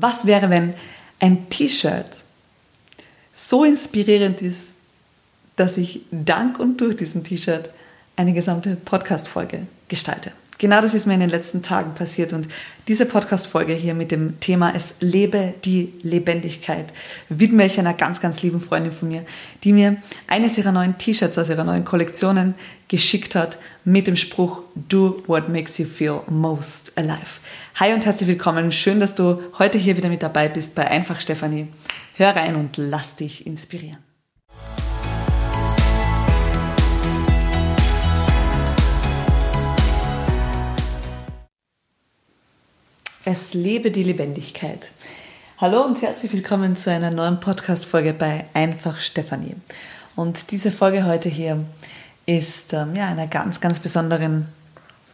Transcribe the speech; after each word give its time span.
Was 0.00 0.26
wäre, 0.26 0.48
wenn 0.48 0.74
ein 1.18 1.50
T-Shirt 1.50 2.06
so 3.32 3.64
inspirierend 3.64 4.42
ist, 4.42 4.74
dass 5.56 5.76
ich 5.76 6.02
dank 6.12 6.60
und 6.60 6.76
durch 6.80 6.96
diesem 6.96 7.24
T-Shirt 7.24 7.70
eine 8.14 8.32
gesamte 8.32 8.76
Podcast-Folge 8.76 9.66
gestalte? 9.88 10.30
Genau 10.58 10.80
das 10.80 10.94
ist 10.94 11.06
mir 11.06 11.14
in 11.14 11.20
den 11.20 11.30
letzten 11.30 11.62
Tagen 11.62 11.94
passiert 11.94 12.32
und 12.32 12.48
diese 12.88 13.06
Podcast-Folge 13.06 13.74
hier 13.74 13.94
mit 13.94 14.10
dem 14.10 14.40
Thema 14.40 14.72
Es 14.74 14.96
lebe 15.00 15.54
die 15.64 15.94
Lebendigkeit 16.02 16.92
widme 17.28 17.66
ich 17.66 17.78
einer 17.78 17.94
ganz, 17.94 18.20
ganz 18.20 18.42
lieben 18.42 18.60
Freundin 18.60 18.92
von 18.92 19.08
mir, 19.08 19.24
die 19.62 19.72
mir 19.72 19.96
eines 20.26 20.58
ihrer 20.58 20.72
neuen 20.72 20.98
T-Shirts 20.98 21.38
aus 21.38 21.48
ihrer 21.48 21.62
neuen 21.62 21.84
Kollektionen 21.84 22.54
geschickt 22.88 23.36
hat 23.36 23.58
mit 23.84 24.08
dem 24.08 24.16
Spruch 24.16 24.62
Do 24.74 25.22
what 25.26 25.48
makes 25.48 25.78
you 25.78 25.86
feel 25.86 26.22
most 26.28 26.96
alive. 26.96 27.38
Hi 27.80 27.92
und 27.92 28.04
herzlich 28.04 28.28
willkommen. 28.28 28.72
Schön, 28.72 28.98
dass 28.98 29.14
du 29.14 29.40
heute 29.56 29.78
hier 29.78 29.96
wieder 29.96 30.08
mit 30.08 30.24
dabei 30.24 30.48
bist 30.48 30.74
bei 30.74 30.90
Einfach 30.90 31.20
Stefanie. 31.20 31.68
Hör 32.16 32.34
rein 32.34 32.56
und 32.56 32.76
lass 32.76 33.14
dich 33.14 33.46
inspirieren. 33.46 33.98
Es 43.24 43.54
lebe 43.54 43.92
die 43.92 44.02
Lebendigkeit. 44.02 44.90
Hallo 45.58 45.82
und 45.82 46.02
herzlich 46.02 46.32
willkommen 46.32 46.76
zu 46.76 46.90
einer 46.90 47.12
neuen 47.12 47.38
Podcast-Folge 47.38 48.12
bei 48.12 48.46
Einfach 48.54 49.00
Stefanie. 49.00 49.54
Und 50.16 50.50
diese 50.50 50.72
Folge 50.72 51.06
heute 51.06 51.28
hier 51.28 51.64
ist 52.26 52.72
ähm, 52.72 52.96
ja, 52.96 53.06
einer 53.06 53.28
ganz, 53.28 53.60
ganz 53.60 53.78
besonderen 53.78 54.48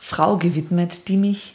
Frau 0.01 0.39
gewidmet, 0.39 1.09
die 1.09 1.19
mich 1.19 1.55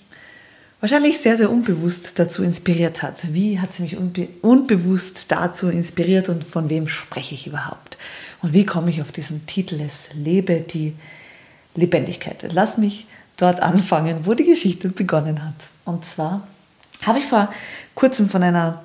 wahrscheinlich 0.81 1.19
sehr, 1.19 1.38
sehr 1.38 1.51
unbewusst 1.51 2.19
dazu 2.19 2.43
inspiriert 2.43 3.03
hat. 3.03 3.33
Wie 3.33 3.59
hat 3.59 3.73
sie 3.73 3.83
mich 3.83 3.97
unbe 3.97 4.27
unbewusst 4.41 5.31
dazu 5.31 5.69
inspiriert 5.69 6.29
und 6.29 6.45
von 6.45 6.69
wem 6.69 6.88
spreche 6.88 7.36
ich 7.36 7.47
überhaupt? 7.47 7.97
Und 8.41 8.53
wie 8.53 8.66
komme 8.66 8.89
ich 8.89 9.02
auf 9.02 9.11
diesen 9.11 9.45
Titel, 9.45 9.80
es 9.81 10.09
lebe 10.13 10.61
die 10.61 10.95
Lebendigkeit? 11.75 12.45
Lass 12.53 12.77
mich 12.77 13.08
dort 13.38 13.61
anfangen, 13.61 14.25
wo 14.25 14.33
die 14.33 14.45
Geschichte 14.45 14.89
begonnen 14.89 15.44
hat. 15.44 15.67
Und 15.86 16.05
zwar 16.05 16.47
habe 17.02 17.19
ich 17.19 17.25
vor 17.25 17.52
kurzem 17.95 18.30
von 18.30 18.43
einer 18.43 18.83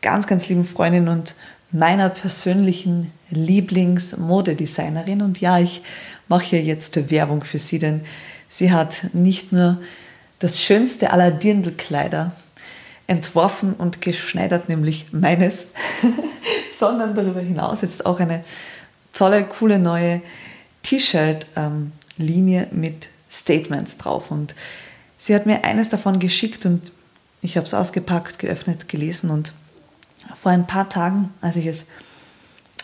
ganz, 0.00 0.26
ganz 0.26 0.48
lieben 0.48 0.64
Freundin 0.64 1.08
und 1.08 1.34
meiner 1.70 2.08
persönlichen 2.08 3.10
Lieblingsmodedesignerin. 3.30 5.22
Und 5.22 5.40
ja, 5.40 5.58
ich 5.58 5.82
mache 6.28 6.44
hier 6.44 6.62
jetzt 6.62 7.10
Werbung 7.10 7.42
für 7.44 7.58
sie, 7.58 7.78
denn 7.78 8.02
sie 8.48 8.72
hat 8.72 9.14
nicht 9.14 9.52
nur 9.52 9.80
das 10.42 10.60
schönste 10.60 11.12
aller 11.12 11.30
Dirndlkleider 11.30 12.32
entworfen 13.06 13.74
und 13.74 14.00
geschneidert, 14.00 14.68
nämlich 14.68 15.12
meines, 15.12 15.68
sondern 16.76 17.14
darüber 17.14 17.40
hinaus 17.40 17.82
jetzt 17.82 18.04
auch 18.04 18.18
eine 18.18 18.42
tolle, 19.12 19.44
coole 19.44 19.78
neue 19.78 20.20
T-Shirt-Linie 20.82 22.68
ähm, 22.72 22.80
mit 22.80 23.08
Statements 23.30 23.98
drauf. 23.98 24.32
Und 24.32 24.56
sie 25.16 25.32
hat 25.32 25.46
mir 25.46 25.62
eines 25.64 25.90
davon 25.90 26.18
geschickt 26.18 26.66
und 26.66 26.90
ich 27.40 27.56
habe 27.56 27.66
es 27.66 27.74
ausgepackt, 27.74 28.40
geöffnet, 28.40 28.88
gelesen 28.88 29.30
und 29.30 29.52
vor 30.40 30.50
ein 30.50 30.66
paar 30.66 30.88
Tagen, 30.88 31.32
als 31.40 31.54
ich 31.54 31.66
es 31.66 31.88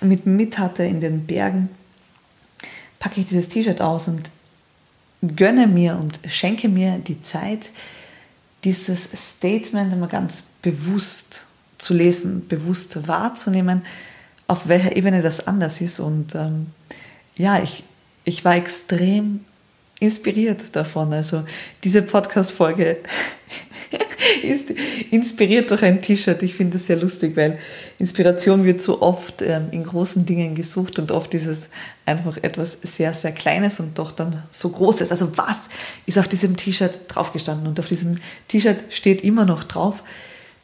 mit 0.00 0.26
mit 0.26 0.58
hatte 0.58 0.84
in 0.84 1.00
den 1.00 1.26
Bergen, 1.26 1.70
packe 3.00 3.20
ich 3.20 3.26
dieses 3.26 3.48
T-Shirt 3.48 3.80
aus 3.80 4.06
und 4.06 4.30
gönne 5.22 5.66
mir 5.66 5.96
und 5.96 6.20
schenke 6.28 6.68
mir 6.68 6.98
die 6.98 7.22
Zeit, 7.22 7.70
dieses 8.64 9.08
Statement 9.14 9.92
immer 9.92 10.08
ganz 10.08 10.42
bewusst 10.62 11.44
zu 11.78 11.94
lesen, 11.94 12.46
bewusst 12.48 13.06
wahrzunehmen, 13.06 13.84
auf 14.46 14.66
welcher 14.66 14.96
Ebene 14.96 15.22
das 15.22 15.46
anders 15.46 15.80
ist. 15.80 16.00
Und 16.00 16.34
ähm, 16.34 16.68
ja, 17.36 17.62
ich, 17.62 17.84
ich 18.24 18.44
war 18.44 18.56
extrem 18.56 19.44
inspiriert 20.00 20.74
davon. 20.74 21.12
Also 21.12 21.44
diese 21.84 22.02
Podcast-Folge 22.02 22.98
ist 24.42 24.70
inspiriert 25.10 25.70
durch 25.70 25.82
ein 25.82 26.02
T-Shirt. 26.02 26.42
Ich 26.42 26.54
finde 26.54 26.78
das 26.78 26.86
sehr 26.86 26.96
lustig, 26.96 27.36
weil 27.36 27.58
Inspiration 27.98 28.64
wird 28.64 28.82
so 28.82 29.02
oft 29.02 29.42
ähm, 29.42 29.68
in 29.70 29.84
großen 29.84 30.26
Dingen 30.26 30.54
gesucht 30.54 30.98
und 30.98 31.10
oft 31.10 31.34
ist 31.34 31.46
es 31.46 31.68
einfach 32.06 32.36
etwas 32.38 32.78
sehr, 32.82 33.12
sehr 33.14 33.32
Kleines 33.32 33.80
und 33.80 33.98
doch 33.98 34.12
dann 34.12 34.42
so 34.50 34.68
Großes. 34.70 35.10
Also 35.10 35.36
was 35.36 35.68
ist 36.06 36.18
auf 36.18 36.28
diesem 36.28 36.56
T-Shirt 36.56 37.00
draufgestanden? 37.08 37.66
Und 37.66 37.78
auf 37.80 37.88
diesem 37.88 38.18
T-Shirt 38.48 38.78
steht 38.90 39.22
immer 39.22 39.44
noch 39.44 39.64
drauf, 39.64 40.02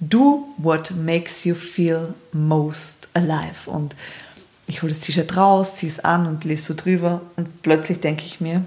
do 0.01 0.49
what 0.59 0.91
makes 0.93 1.45
you 1.45 1.55
feel 1.55 2.15
most 2.33 3.09
alive. 3.15 3.71
Und 3.71 3.95
ich 4.67 4.83
hole 4.83 4.93
das 4.93 5.01
T-Shirt 5.01 5.37
raus, 5.37 5.75
ziehe 5.75 5.91
es 5.91 6.01
an 6.01 6.27
und 6.27 6.45
lese 6.45 6.73
so 6.73 6.75
drüber 6.75 7.23
und 7.37 7.63
plötzlich 7.63 8.01
denke 8.01 8.25
ich 8.25 8.41
mir, 8.41 8.65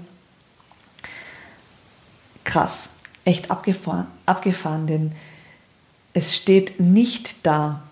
krass, 2.44 2.90
echt 3.28 3.50
abgefahren, 3.50 4.06
abgefahren, 4.24 4.86
denn 4.86 5.12
es 6.14 6.34
steht 6.34 6.80
nicht 6.80 7.46
da, 7.46 7.82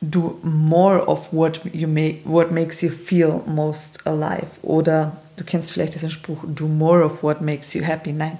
do 0.00 0.38
more 0.42 1.06
of 1.06 1.32
what, 1.32 1.60
you 1.72 1.86
make, 1.86 2.18
what 2.24 2.50
makes 2.50 2.82
you 2.82 2.90
feel 2.90 3.42
most 3.46 4.04
alive. 4.04 4.48
Oder 4.62 5.16
du 5.36 5.44
kennst 5.44 5.70
vielleicht 5.70 5.94
diesen 5.94 6.10
Spruch, 6.10 6.44
do 6.46 6.66
more 6.66 7.04
of 7.04 7.22
what 7.22 7.40
makes 7.40 7.74
you 7.74 7.84
happy. 7.84 8.12
Nein, 8.12 8.38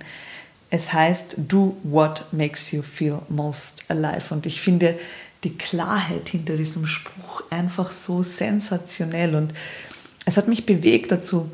es 0.71 0.93
heißt, 0.93 1.37
do 1.39 1.77
what 1.85 2.27
makes 2.33 2.73
you 2.73 2.83
feel 2.83 3.21
most 3.29 3.85
alive. 3.89 4.35
Und 4.35 4.47
ich 4.47 4.61
finde 4.61 4.99
die 5.45 5.57
Klarheit 5.57 6.29
hinter 6.29 6.57
diesem 6.57 6.87
Spruch 6.87 7.45
einfach 7.51 7.93
so 7.93 8.25
sensationell. 8.25 9.37
Und 9.37 9.55
es 10.25 10.37
hat 10.37 10.49
mich 10.49 10.67
bewegt 10.67 11.13
dazu, 11.13 11.49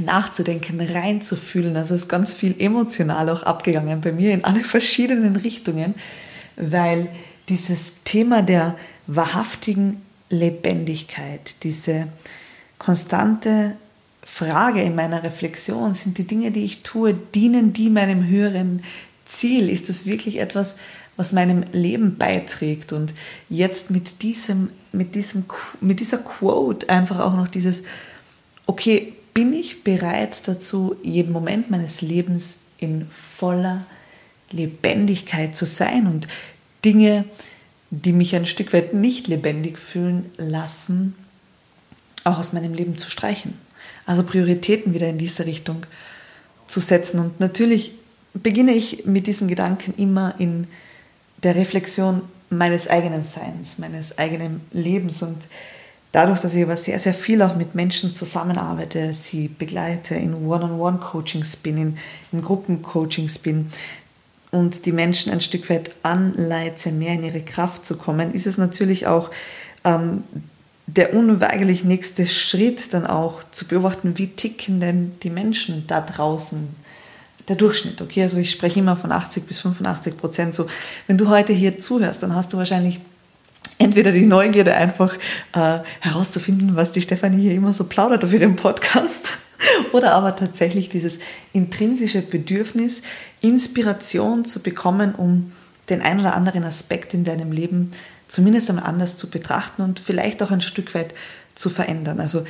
nachzudenken, 0.00 0.80
reinzufühlen. 0.80 1.76
Also 1.76 1.94
ist 1.94 2.08
ganz 2.08 2.34
viel 2.34 2.54
emotional 2.58 3.28
auch 3.30 3.42
abgegangen 3.42 4.00
bei 4.00 4.12
mir 4.12 4.32
in 4.32 4.44
alle 4.44 4.64
verschiedenen 4.64 5.36
Richtungen, 5.36 5.94
weil 6.56 7.08
dieses 7.48 8.02
Thema 8.04 8.42
der 8.42 8.76
wahrhaftigen 9.06 10.02
Lebendigkeit, 10.30 11.62
diese 11.62 12.08
konstante 12.78 13.76
Frage 14.22 14.82
in 14.82 14.94
meiner 14.94 15.22
Reflexion, 15.22 15.94
sind 15.94 16.18
die 16.18 16.26
Dinge, 16.26 16.50
die 16.50 16.64
ich 16.64 16.82
tue, 16.82 17.14
dienen 17.14 17.72
die 17.72 17.88
meinem 17.88 18.26
höheren 18.26 18.82
Ziel? 19.24 19.70
Ist 19.70 19.88
das 19.88 20.04
wirklich 20.04 20.40
etwas, 20.40 20.76
was 21.16 21.32
meinem 21.32 21.64
Leben 21.72 22.18
beiträgt? 22.18 22.92
Und 22.92 23.14
jetzt 23.48 23.90
mit 23.90 24.22
diesem, 24.22 24.70
mit 24.92 25.14
diesem, 25.14 25.44
mit 25.80 26.00
dieser 26.00 26.18
Quote 26.18 26.88
einfach 26.88 27.20
auch 27.20 27.36
noch 27.36 27.48
dieses, 27.48 27.84
okay, 28.66 29.12
bin 29.36 29.52
ich 29.52 29.84
bereit 29.84 30.48
dazu, 30.48 30.96
jeden 31.02 31.30
Moment 31.30 31.70
meines 31.70 32.00
Lebens 32.00 32.60
in 32.78 33.06
voller 33.36 33.84
Lebendigkeit 34.50 35.54
zu 35.54 35.66
sein 35.66 36.06
und 36.06 36.26
Dinge, 36.86 37.26
die 37.90 38.14
mich 38.14 38.34
ein 38.34 38.46
Stück 38.46 38.72
weit 38.72 38.94
nicht 38.94 39.26
lebendig 39.26 39.78
fühlen 39.78 40.32
lassen, 40.38 41.14
auch 42.24 42.38
aus 42.38 42.54
meinem 42.54 42.72
Leben 42.72 42.96
zu 42.96 43.10
streichen. 43.10 43.58
Also 44.06 44.22
Prioritäten 44.22 44.94
wieder 44.94 45.10
in 45.10 45.18
diese 45.18 45.44
Richtung 45.44 45.84
zu 46.66 46.80
setzen. 46.80 47.20
Und 47.20 47.38
natürlich 47.38 47.92
beginne 48.32 48.72
ich 48.72 49.04
mit 49.04 49.26
diesen 49.26 49.48
Gedanken 49.48 49.92
immer 49.98 50.34
in 50.38 50.66
der 51.42 51.56
Reflexion 51.56 52.22
meines 52.48 52.88
eigenen 52.88 53.22
Seins, 53.22 53.76
meines 53.76 54.16
eigenen 54.16 54.62
Lebens 54.72 55.20
und 55.20 55.36
dadurch, 56.12 56.40
dass 56.40 56.54
ich 56.54 56.62
aber 56.62 56.76
sehr, 56.76 56.98
sehr 56.98 57.14
viel 57.14 57.42
auch 57.42 57.56
mit 57.56 57.74
Menschen 57.74 58.14
zusammenarbeite, 58.14 59.12
sie 59.12 59.48
begleite, 59.48 60.14
in 60.14 60.46
One-on-One-Coachings 60.46 61.56
bin, 61.56 61.76
in, 61.76 61.98
in 62.32 62.42
Gruppencoachings 62.42 63.38
bin 63.38 63.68
und 64.50 64.86
die 64.86 64.92
Menschen 64.92 65.32
ein 65.32 65.40
Stück 65.40 65.68
weit 65.70 65.90
anleite, 66.02 66.92
mehr 66.92 67.14
in 67.14 67.24
ihre 67.24 67.42
Kraft 67.42 67.84
zu 67.84 67.96
kommen, 67.96 68.32
ist 68.32 68.46
es 68.46 68.58
natürlich 68.58 69.06
auch 69.06 69.30
ähm, 69.84 70.24
der 70.86 71.14
unweigerlich 71.14 71.84
nächste 71.84 72.26
Schritt, 72.26 72.94
dann 72.94 73.06
auch 73.06 73.42
zu 73.50 73.66
beobachten, 73.66 74.16
wie 74.18 74.28
ticken 74.28 74.80
denn 74.80 75.12
die 75.22 75.30
Menschen 75.30 75.86
da 75.86 76.00
draußen 76.00 76.68
der 77.48 77.56
Durchschnitt, 77.56 78.00
okay? 78.00 78.22
Also 78.22 78.38
ich 78.38 78.50
spreche 78.50 78.80
immer 78.80 78.96
von 78.96 79.12
80 79.12 79.46
bis 79.46 79.60
85 79.60 80.16
Prozent. 80.16 80.54
So, 80.54 80.66
wenn 81.06 81.18
du 81.18 81.28
heute 81.28 81.52
hier 81.52 81.78
zuhörst, 81.78 82.22
dann 82.22 82.34
hast 82.34 82.52
du 82.52 82.56
wahrscheinlich 82.56 83.00
entweder 83.78 84.12
die 84.12 84.26
Neugierde 84.26 84.74
einfach 84.74 85.14
äh, 85.54 85.78
herauszufinden, 86.00 86.76
was 86.76 86.92
die 86.92 87.02
Stefanie 87.02 87.42
hier 87.42 87.54
immer 87.54 87.72
so 87.72 87.84
plaudert 87.84 88.24
auf 88.24 88.32
ihrem 88.32 88.56
Podcast, 88.56 89.38
oder 89.92 90.12
aber 90.12 90.36
tatsächlich 90.36 90.88
dieses 90.88 91.18
intrinsische 91.52 92.22
Bedürfnis, 92.22 93.02
Inspiration 93.40 94.44
zu 94.44 94.62
bekommen, 94.62 95.14
um 95.14 95.52
den 95.88 96.02
ein 96.02 96.20
oder 96.20 96.34
anderen 96.34 96.64
Aspekt 96.64 97.14
in 97.14 97.24
deinem 97.24 97.52
Leben 97.52 97.92
zumindest 98.28 98.70
einmal 98.70 98.86
anders 98.86 99.16
zu 99.16 99.30
betrachten 99.30 99.82
und 99.82 100.00
vielleicht 100.00 100.42
auch 100.42 100.50
ein 100.50 100.60
Stück 100.60 100.94
weit 100.94 101.14
zu 101.54 101.70
verändern. 101.70 102.20
Also 102.20 102.44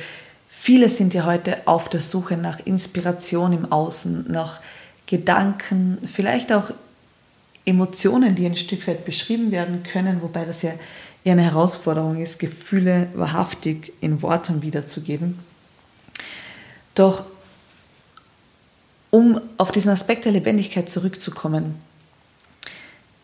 viele 0.49 0.89
sind 0.89 1.13
ja 1.13 1.25
heute 1.25 1.57
auf 1.65 1.89
der 1.89 2.01
Suche 2.01 2.35
nach 2.35 2.59
Inspiration 2.65 3.53
im 3.53 3.71
Außen, 3.71 4.25
nach 4.29 4.59
Gedanken, 5.05 5.99
vielleicht 6.05 6.51
auch 6.51 6.71
Emotionen, 7.65 8.35
die 8.35 8.45
ein 8.45 8.55
Stück 8.55 8.87
weit 8.87 9.05
beschrieben 9.05 9.51
werden 9.51 9.83
können, 9.83 10.21
wobei 10.21 10.45
das 10.45 10.61
ja 10.61 10.71
eher 11.27 11.33
eine 11.33 11.43
Herausforderung 11.43 12.21
ist, 12.21 12.39
Gefühle 12.39 13.09
wahrhaftig 13.13 13.91
in 13.99 14.21
Worten 14.21 14.61
wiederzugeben. 14.61 15.37
Doch 16.95 17.25
um 19.11 19.41
auf 19.57 19.73
diesen 19.73 19.91
Aspekt 19.91 20.23
der 20.23 20.31
Lebendigkeit 20.31 20.89
zurückzukommen, 20.89 21.75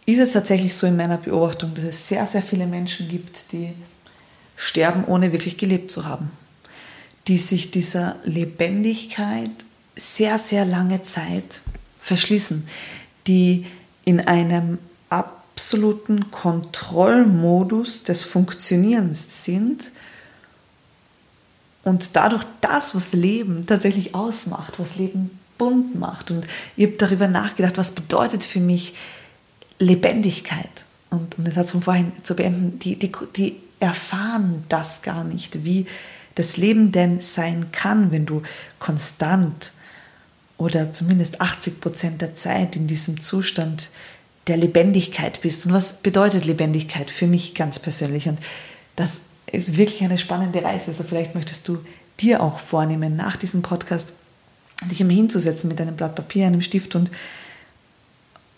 ist 0.05 0.19
es 0.19 0.33
tatsächlich 0.33 0.75
so 0.75 0.85
in 0.85 0.97
meiner 0.97 1.17
Beobachtung, 1.17 1.73
dass 1.75 1.85
es 1.85 2.09
sehr, 2.09 2.25
sehr 2.25 2.41
viele 2.41 2.67
Menschen 2.67 3.07
gibt, 3.07 3.53
die 3.53 3.71
sterben, 4.57 5.05
ohne 5.05 5.31
wirklich 5.31 5.55
gelebt 5.55 5.89
zu 5.89 6.05
haben, 6.05 6.29
die 7.29 7.37
sich 7.37 7.71
dieser 7.71 8.17
Lebendigkeit 8.25 9.49
sehr, 9.95 10.37
sehr 10.39 10.65
lange 10.65 11.03
Zeit 11.03 11.61
verschließen, 11.99 12.67
die 13.27 13.65
in 14.03 14.19
einem 14.19 14.77
absoluten 15.55 16.31
Kontrollmodus 16.31 18.03
des 18.03 18.23
Funktionierens 18.23 19.45
sind 19.45 19.91
und 21.83 22.15
dadurch 22.15 22.43
das, 22.61 22.95
was 22.95 23.13
Leben 23.13 23.67
tatsächlich 23.67 24.15
ausmacht, 24.15 24.79
was 24.79 24.95
Leben 24.95 25.37
bunt 25.57 25.99
macht. 25.99 26.31
Und 26.31 26.47
ich 26.75 26.85
habe 26.85 26.97
darüber 26.97 27.27
nachgedacht, 27.27 27.77
was 27.77 27.91
bedeutet 27.91 28.43
für 28.43 28.59
mich 28.59 28.95
Lebendigkeit. 29.79 30.85
Und 31.11 31.37
um 31.37 31.43
den 31.43 31.53
Satz 31.53 31.71
von 31.71 31.83
vorhin 31.83 32.11
zu 32.23 32.35
beenden, 32.35 32.79
die, 32.79 32.97
die, 32.97 33.11
die 33.35 33.57
erfahren 33.79 34.63
das 34.69 35.03
gar 35.03 35.23
nicht, 35.23 35.63
wie 35.63 35.85
das 36.35 36.57
Leben 36.57 36.91
denn 36.91 37.21
sein 37.21 37.71
kann, 37.71 38.11
wenn 38.11 38.25
du 38.25 38.41
konstant 38.79 39.71
oder 40.57 40.93
zumindest 40.93 41.41
80 41.41 41.81
Prozent 41.81 42.21
der 42.21 42.35
Zeit 42.35 42.75
in 42.75 42.87
diesem 42.87 43.21
Zustand 43.21 43.89
der 44.47 44.57
Lebendigkeit 44.57 45.41
bist. 45.41 45.65
Und 45.65 45.73
was 45.73 46.01
bedeutet 46.01 46.45
Lebendigkeit 46.45 47.09
für 47.09 47.27
mich 47.27 47.55
ganz 47.55 47.79
persönlich? 47.79 48.27
Und 48.27 48.39
das 48.95 49.21
ist 49.51 49.77
wirklich 49.77 50.03
eine 50.03 50.17
spannende 50.17 50.63
Reise. 50.63 50.91
Also 50.91 51.03
vielleicht 51.03 51.35
möchtest 51.35 51.67
du 51.67 51.79
dir 52.19 52.41
auch 52.41 52.59
vornehmen, 52.59 53.15
nach 53.15 53.37
diesem 53.37 53.61
Podcast 53.61 54.13
dich 54.89 55.01
immer 55.01 55.13
hinzusetzen 55.13 55.69
mit 55.69 55.79
einem 55.79 55.95
Blatt 55.95 56.15
Papier, 56.15 56.47
einem 56.47 56.61
Stift 56.61 56.95
und 56.95 57.09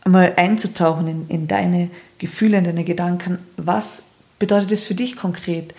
mal 0.06 0.34
einzutauchen 0.38 1.08
in, 1.08 1.28
in 1.30 1.48
deine 1.48 1.90
Gefühle, 2.18 2.58
in 2.58 2.64
deine 2.64 2.84
Gedanken. 2.84 3.40
Was 3.58 4.04
bedeutet 4.40 4.72
es 4.72 4.84
für 4.84 4.96
dich 4.96 5.16
konkret, 5.16 5.74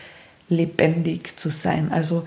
lebendig 0.49 1.37
zu 1.37 1.51
sein? 1.51 1.93
Also 1.93 2.27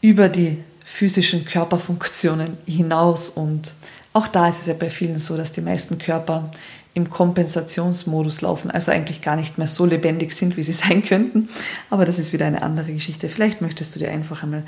über 0.00 0.28
die 0.28 0.58
physischen 0.84 1.44
Körperfunktionen 1.44 2.56
hinaus. 2.66 3.28
Und 3.28 3.74
auch 4.16 4.28
da 4.28 4.48
ist 4.48 4.60
es 4.60 4.66
ja 4.66 4.72
bei 4.72 4.88
vielen 4.88 5.18
so, 5.18 5.36
dass 5.36 5.52
die 5.52 5.60
meisten 5.60 5.98
Körper 5.98 6.50
im 6.94 7.10
Kompensationsmodus 7.10 8.40
laufen, 8.40 8.70
also 8.70 8.90
eigentlich 8.90 9.20
gar 9.20 9.36
nicht 9.36 9.58
mehr 9.58 9.68
so 9.68 9.84
lebendig 9.84 10.32
sind, 10.32 10.56
wie 10.56 10.62
sie 10.62 10.72
sein 10.72 11.04
könnten. 11.04 11.50
Aber 11.90 12.06
das 12.06 12.18
ist 12.18 12.32
wieder 12.32 12.46
eine 12.46 12.62
andere 12.62 12.94
Geschichte. 12.94 13.28
Vielleicht 13.28 13.60
möchtest 13.60 13.94
du 13.94 13.98
dir 13.98 14.10
einfach 14.10 14.42
einmal 14.42 14.62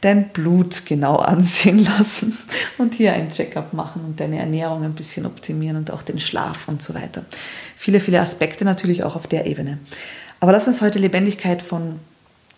dein 0.00 0.30
Blut 0.30 0.84
genau 0.84 1.16
ansehen 1.18 1.78
lassen 1.78 2.36
und 2.76 2.94
hier 2.94 3.12
ein 3.12 3.30
Checkup 3.30 3.72
machen 3.72 4.02
und 4.04 4.18
deine 4.18 4.40
Ernährung 4.40 4.82
ein 4.82 4.94
bisschen 4.94 5.26
optimieren 5.26 5.76
und 5.76 5.92
auch 5.92 6.02
den 6.02 6.18
Schlaf 6.18 6.66
und 6.66 6.82
so 6.82 6.94
weiter. 6.94 7.24
Viele, 7.76 8.00
viele 8.00 8.20
Aspekte 8.20 8.64
natürlich 8.64 9.04
auch 9.04 9.14
auf 9.14 9.28
der 9.28 9.46
Ebene. 9.46 9.78
Aber 10.40 10.50
lass 10.50 10.66
uns 10.66 10.80
heute 10.80 10.98
Lebendigkeit 10.98 11.62
von 11.62 12.00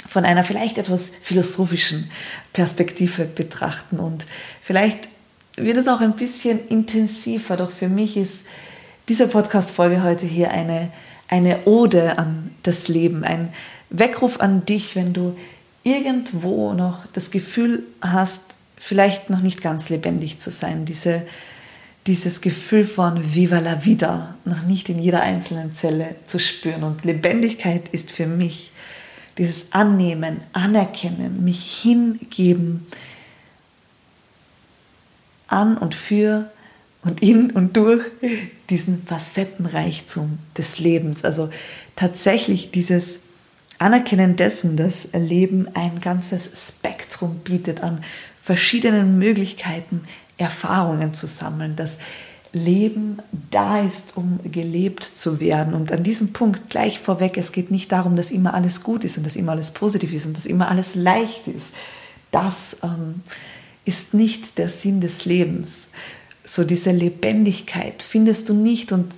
von 0.08 0.24
einer 0.24 0.44
vielleicht 0.44 0.78
etwas 0.78 1.10
philosophischen 1.10 2.10
Perspektive 2.54 3.26
betrachten. 3.26 3.98
Und 3.98 4.24
vielleicht 4.62 5.10
wird 5.62 5.76
es 5.76 5.88
auch 5.88 6.00
ein 6.00 6.16
bisschen 6.16 6.58
intensiver, 6.68 7.56
doch 7.56 7.70
für 7.70 7.88
mich 7.88 8.16
ist 8.16 8.46
diese 9.08 9.26
Podcast-Folge 9.26 10.02
heute 10.02 10.26
hier 10.26 10.50
eine, 10.50 10.90
eine 11.28 11.66
Ode 11.66 12.18
an 12.18 12.50
das 12.62 12.88
Leben, 12.88 13.24
ein 13.24 13.52
Weckruf 13.90 14.40
an 14.40 14.64
dich, 14.66 14.94
wenn 14.94 15.12
du 15.12 15.36
irgendwo 15.82 16.72
noch 16.74 17.06
das 17.12 17.30
Gefühl 17.30 17.82
hast, 18.00 18.40
vielleicht 18.76 19.30
noch 19.30 19.40
nicht 19.40 19.62
ganz 19.62 19.88
lebendig 19.88 20.38
zu 20.38 20.50
sein. 20.50 20.84
Diese, 20.84 21.22
dieses 22.06 22.40
Gefühl 22.40 22.86
von 22.86 23.34
Viva 23.34 23.58
la 23.58 23.84
vida 23.84 24.34
noch 24.44 24.62
nicht 24.62 24.88
in 24.88 24.98
jeder 24.98 25.22
einzelnen 25.22 25.74
Zelle 25.74 26.16
zu 26.24 26.38
spüren. 26.38 26.82
Und 26.82 27.04
Lebendigkeit 27.04 27.88
ist 27.92 28.10
für 28.10 28.26
mich 28.26 28.70
dieses 29.38 29.72
Annehmen, 29.72 30.40
Anerkennen, 30.52 31.44
mich 31.44 31.80
hingeben 31.82 32.86
an 35.50 35.76
und 35.76 35.94
für 35.94 36.50
und 37.02 37.22
in 37.22 37.50
und 37.50 37.76
durch 37.76 38.04
diesen 38.68 39.02
Facettenreichtum 39.04 40.38
des 40.56 40.78
Lebens. 40.78 41.24
Also 41.24 41.50
tatsächlich 41.96 42.70
dieses 42.70 43.20
Anerkennen 43.78 44.36
dessen, 44.36 44.76
dass 44.76 45.12
Leben 45.12 45.68
ein 45.74 46.00
ganzes 46.00 46.68
Spektrum 46.68 47.36
bietet 47.38 47.82
an 47.82 48.04
verschiedenen 48.42 49.18
Möglichkeiten, 49.18 50.02
Erfahrungen 50.36 51.14
zu 51.14 51.26
sammeln, 51.26 51.76
dass 51.76 51.98
Leben 52.52 53.18
da 53.50 53.80
ist, 53.80 54.16
um 54.16 54.40
gelebt 54.42 55.04
zu 55.04 55.40
werden. 55.40 55.72
Und 55.72 55.92
an 55.92 56.02
diesem 56.02 56.32
Punkt 56.32 56.68
gleich 56.68 56.98
vorweg, 56.98 57.36
es 57.36 57.52
geht 57.52 57.70
nicht 57.70 57.92
darum, 57.92 58.16
dass 58.16 58.30
immer 58.30 58.54
alles 58.54 58.82
gut 58.82 59.04
ist 59.04 59.16
und 59.18 59.24
dass 59.24 59.36
immer 59.36 59.52
alles 59.52 59.70
positiv 59.70 60.12
ist 60.12 60.26
und 60.26 60.36
dass 60.36 60.46
immer 60.46 60.68
alles 60.68 60.94
leicht 60.94 61.46
ist. 61.46 61.74
Das 62.32 62.78
ähm, 62.82 63.22
ist 63.90 64.14
nicht 64.14 64.56
der 64.56 64.70
Sinn 64.70 65.00
des 65.00 65.24
Lebens. 65.24 65.90
So 66.44 66.62
diese 66.62 66.92
Lebendigkeit 66.92 68.04
findest 68.04 68.48
du 68.48 68.54
nicht 68.54 68.92
und 68.92 69.14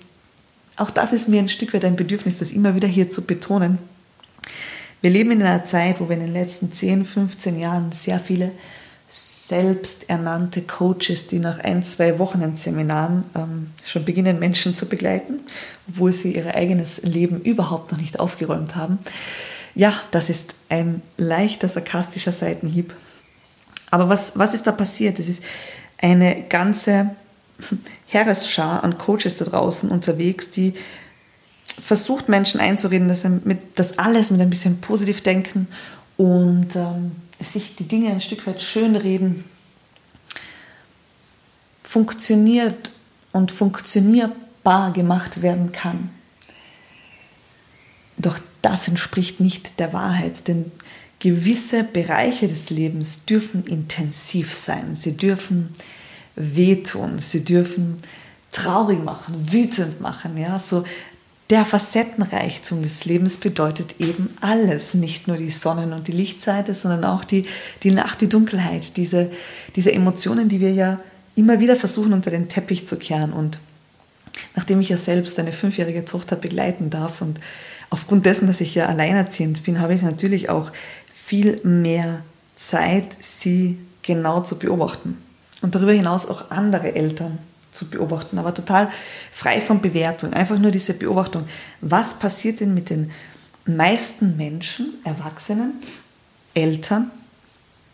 auch 0.76 0.88
das 0.88 1.12
ist 1.12 1.28
mir 1.28 1.40
ein 1.40 1.50
Stück 1.50 1.74
weit 1.74 1.84
ein 1.84 1.94
Bedürfnis, 1.94 2.38
das 2.38 2.50
immer 2.52 2.74
wieder 2.74 2.88
hier 2.88 3.10
zu 3.10 3.22
betonen. 3.22 3.76
Wir 5.02 5.10
leben 5.10 5.30
in 5.30 5.42
einer 5.42 5.64
Zeit, 5.64 6.00
wo 6.00 6.08
wir 6.08 6.16
in 6.16 6.24
den 6.24 6.32
letzten 6.32 6.72
10, 6.72 7.04
15 7.04 7.60
Jahren 7.60 7.92
sehr 7.92 8.18
viele 8.18 8.50
selbsternannte 9.08 10.62
Coaches, 10.62 11.26
die 11.26 11.38
nach 11.38 11.58
ein, 11.58 11.82
zwei 11.82 12.18
Wochen 12.18 12.40
in 12.40 12.56
Seminaren 12.56 13.24
ähm, 13.34 13.72
schon 13.84 14.06
beginnen, 14.06 14.38
Menschen 14.38 14.74
zu 14.74 14.86
begleiten, 14.86 15.40
obwohl 15.86 16.14
sie 16.14 16.34
ihr 16.34 16.54
eigenes 16.54 17.02
Leben 17.02 17.42
überhaupt 17.42 17.92
noch 17.92 17.98
nicht 17.98 18.18
aufgeräumt 18.18 18.74
haben. 18.74 18.98
Ja, 19.74 20.00
das 20.12 20.30
ist 20.30 20.54
ein 20.70 21.02
leichter 21.18 21.68
sarkastischer 21.68 22.32
Seitenhieb. 22.32 22.94
Aber 23.92 24.08
was, 24.08 24.38
was 24.38 24.54
ist 24.54 24.66
da 24.66 24.72
passiert? 24.72 25.18
Es 25.18 25.28
ist 25.28 25.44
eine 25.98 26.44
ganze 26.48 27.10
Heeresschar 28.06 28.82
an 28.82 28.96
Coaches 28.96 29.36
da 29.36 29.44
draußen 29.44 29.90
unterwegs, 29.90 30.50
die 30.50 30.72
versucht 31.80 32.28
Menschen 32.28 32.58
einzureden, 32.58 33.06
dass, 33.06 33.22
mit, 33.24 33.78
dass 33.78 33.98
alles 33.98 34.30
mit 34.30 34.40
ein 34.40 34.48
bisschen 34.48 34.80
positiv 34.80 35.20
denken 35.20 35.68
und 36.16 36.74
ähm, 36.74 37.12
sich 37.38 37.76
die 37.76 37.86
Dinge 37.86 38.10
ein 38.10 38.22
Stück 38.22 38.46
weit 38.46 38.62
schönreden, 38.62 39.44
funktioniert 41.82 42.92
und 43.32 43.52
funktionierbar 43.52 44.94
gemacht 44.94 45.42
werden 45.42 45.70
kann. 45.72 46.08
Doch 48.16 48.38
das 48.62 48.88
entspricht 48.88 49.38
nicht 49.38 49.78
der 49.78 49.92
Wahrheit, 49.92 50.48
denn 50.48 50.72
gewisse 51.22 51.84
Bereiche 51.84 52.48
des 52.48 52.70
Lebens 52.70 53.24
dürfen 53.26 53.64
intensiv 53.64 54.56
sein, 54.56 54.96
sie 54.96 55.16
dürfen 55.16 55.68
wehtun, 56.34 57.20
sie 57.20 57.44
dürfen 57.44 57.98
traurig 58.50 59.02
machen, 59.04 59.52
wütend 59.52 60.00
machen, 60.00 60.36
ja, 60.36 60.58
so 60.58 60.84
der 61.48 61.64
Facettenreichtum 61.64 62.82
des 62.82 63.04
Lebens 63.04 63.36
bedeutet 63.36 64.00
eben 64.00 64.30
alles, 64.40 64.94
nicht 64.94 65.28
nur 65.28 65.36
die 65.36 65.50
Sonnen- 65.50 65.92
und 65.92 66.08
die 66.08 66.12
Lichtseite, 66.12 66.74
sondern 66.74 67.04
auch 67.04 67.24
die, 67.24 67.46
die 67.84 67.92
Nacht, 67.92 68.20
die 68.20 68.28
Dunkelheit, 68.28 68.96
diese, 68.96 69.30
diese 69.76 69.92
Emotionen, 69.92 70.48
die 70.48 70.60
wir 70.60 70.72
ja 70.72 70.98
immer 71.36 71.60
wieder 71.60 71.76
versuchen 71.76 72.14
unter 72.14 72.30
den 72.30 72.48
Teppich 72.48 72.86
zu 72.86 72.96
kehren. 72.96 73.32
Und 73.32 73.58
nachdem 74.56 74.80
ich 74.80 74.88
ja 74.88 74.96
selbst 74.96 75.38
eine 75.38 75.52
fünfjährige 75.52 76.04
Tochter 76.04 76.36
begleiten 76.36 76.90
darf 76.90 77.20
und 77.20 77.38
aufgrund 77.92 78.24
dessen, 78.24 78.46
dass 78.46 78.62
ich 78.62 78.74
ja 78.74 78.86
alleinerziehend 78.86 79.62
bin, 79.62 79.78
habe 79.78 79.94
ich 79.94 80.00
natürlich 80.00 80.48
auch 80.48 80.72
viel 81.32 81.60
mehr 81.64 82.24
Zeit, 82.56 83.16
sie 83.20 83.78
genau 84.02 84.42
zu 84.42 84.58
beobachten. 84.58 85.16
Und 85.62 85.74
darüber 85.74 85.92
hinaus 85.92 86.26
auch 86.26 86.50
andere 86.50 86.94
Eltern 86.94 87.38
zu 87.70 87.88
beobachten, 87.88 88.38
aber 88.38 88.52
total 88.52 88.90
frei 89.32 89.62
von 89.62 89.80
Bewertung. 89.80 90.34
Einfach 90.34 90.58
nur 90.58 90.70
diese 90.72 90.92
Beobachtung. 90.92 91.46
Was 91.80 92.18
passiert 92.18 92.60
denn 92.60 92.74
mit 92.74 92.90
den 92.90 93.12
meisten 93.64 94.36
Menschen, 94.36 94.92
Erwachsenen, 95.04 95.76
Eltern, 96.52 97.10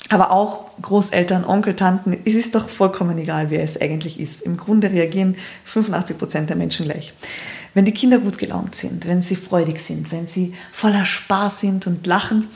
aber 0.09 0.33
auch 0.33 0.71
Großeltern, 0.83 1.45
Onkel, 1.45 1.77
Tanten, 1.77 2.19
es 2.25 2.35
ist 2.35 2.57
doch 2.57 2.69
vollkommen 2.69 3.19
egal, 3.19 3.51
wer 3.51 3.63
es 3.63 3.81
eigentlich 3.81 4.19
ist. 4.19 4.43
Im 4.43 4.57
Grunde 4.57 4.91
reagieren 4.91 5.37
85 5.65 6.19
Prozent 6.19 6.51
der 6.51 6.57
Menschen 6.57 6.87
gleich. 6.87 7.13
Wenn 7.73 7.85
die 7.85 7.93
Kinder 7.93 8.19
gut 8.19 8.37
gelaunt 8.39 8.75
sind, 8.75 9.07
wenn 9.07 9.23
sie 9.23 9.37
freudig 9.37 9.79
sind, 9.79 10.11
wenn 10.11 10.27
sie 10.27 10.55
voller 10.73 11.05
Spaß 11.05 11.61
sind 11.61 11.87
und 11.87 12.05
lachen, 12.05 12.49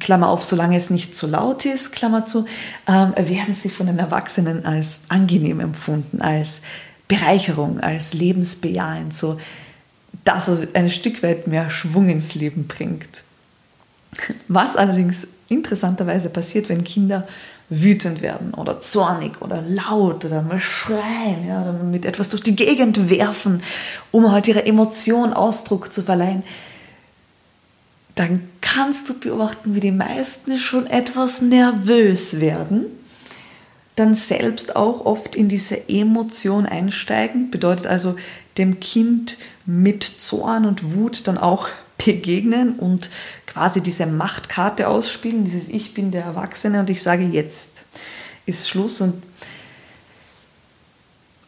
Klammer 0.00 0.28
auf, 0.28 0.44
solange 0.44 0.76
es 0.76 0.90
nicht 0.90 1.14
zu 1.14 1.26
laut 1.26 1.64
ist, 1.64 1.92
Klammer 1.92 2.24
zu, 2.24 2.46
ähm, 2.88 3.12
werden 3.16 3.54
sie 3.54 3.68
von 3.68 3.86
den 3.86 3.98
Erwachsenen 3.98 4.64
als 4.64 5.00
angenehm 5.08 5.60
empfunden, 5.60 6.22
als 6.22 6.62
Bereicherung, 7.08 7.80
als 7.80 8.14
lebensbejahend, 8.14 9.14
so 9.14 9.38
das, 10.24 10.48
was 10.48 10.60
ein 10.74 10.90
Stück 10.90 11.22
weit 11.22 11.46
mehr 11.46 11.70
Schwung 11.70 12.08
ins 12.08 12.34
Leben 12.34 12.66
bringt. 12.66 13.24
Was 14.48 14.76
allerdings 14.76 15.26
interessanterweise 15.48 16.30
passiert, 16.30 16.68
wenn 16.68 16.84
Kinder 16.84 17.26
wütend 17.68 18.20
werden 18.20 18.52
oder 18.54 18.80
zornig 18.80 19.40
oder 19.40 19.62
laut 19.62 20.24
oder 20.24 20.42
mal 20.42 20.60
schreien 20.60 21.46
ja, 21.46 21.62
oder 21.62 21.72
mit 21.72 22.04
etwas 22.04 22.28
durch 22.28 22.42
die 22.42 22.56
Gegend 22.56 23.08
werfen, 23.08 23.62
um 24.10 24.30
halt 24.30 24.48
ihrer 24.48 24.66
Emotion 24.66 25.32
Ausdruck 25.32 25.92
zu 25.92 26.02
verleihen, 26.02 26.42
dann 28.14 28.48
kannst 28.60 29.08
du 29.08 29.18
beobachten, 29.18 29.74
wie 29.74 29.80
die 29.80 29.92
meisten 29.92 30.58
schon 30.58 30.86
etwas 30.86 31.40
nervös 31.40 32.40
werden, 32.40 32.86
dann 33.96 34.14
selbst 34.14 34.76
auch 34.76 35.04
oft 35.04 35.36
in 35.36 35.48
diese 35.48 35.88
Emotion 35.88 36.66
einsteigen, 36.66 37.50
bedeutet 37.50 37.86
also 37.86 38.16
dem 38.58 38.80
Kind 38.80 39.38
mit 39.66 40.02
Zorn 40.02 40.66
und 40.66 40.94
Wut 40.96 41.26
dann 41.26 41.38
auch 41.38 41.68
begegnen 42.04 42.74
und 42.74 43.10
quasi 43.46 43.80
diese 43.80 44.06
Machtkarte 44.06 44.88
ausspielen, 44.88 45.44
dieses 45.44 45.68
Ich 45.68 45.94
bin 45.94 46.10
der 46.10 46.24
Erwachsene 46.24 46.80
und 46.80 46.90
ich 46.90 47.02
sage 47.02 47.24
jetzt 47.24 47.84
ist 48.46 48.68
Schluss. 48.68 49.00
Und 49.00 49.22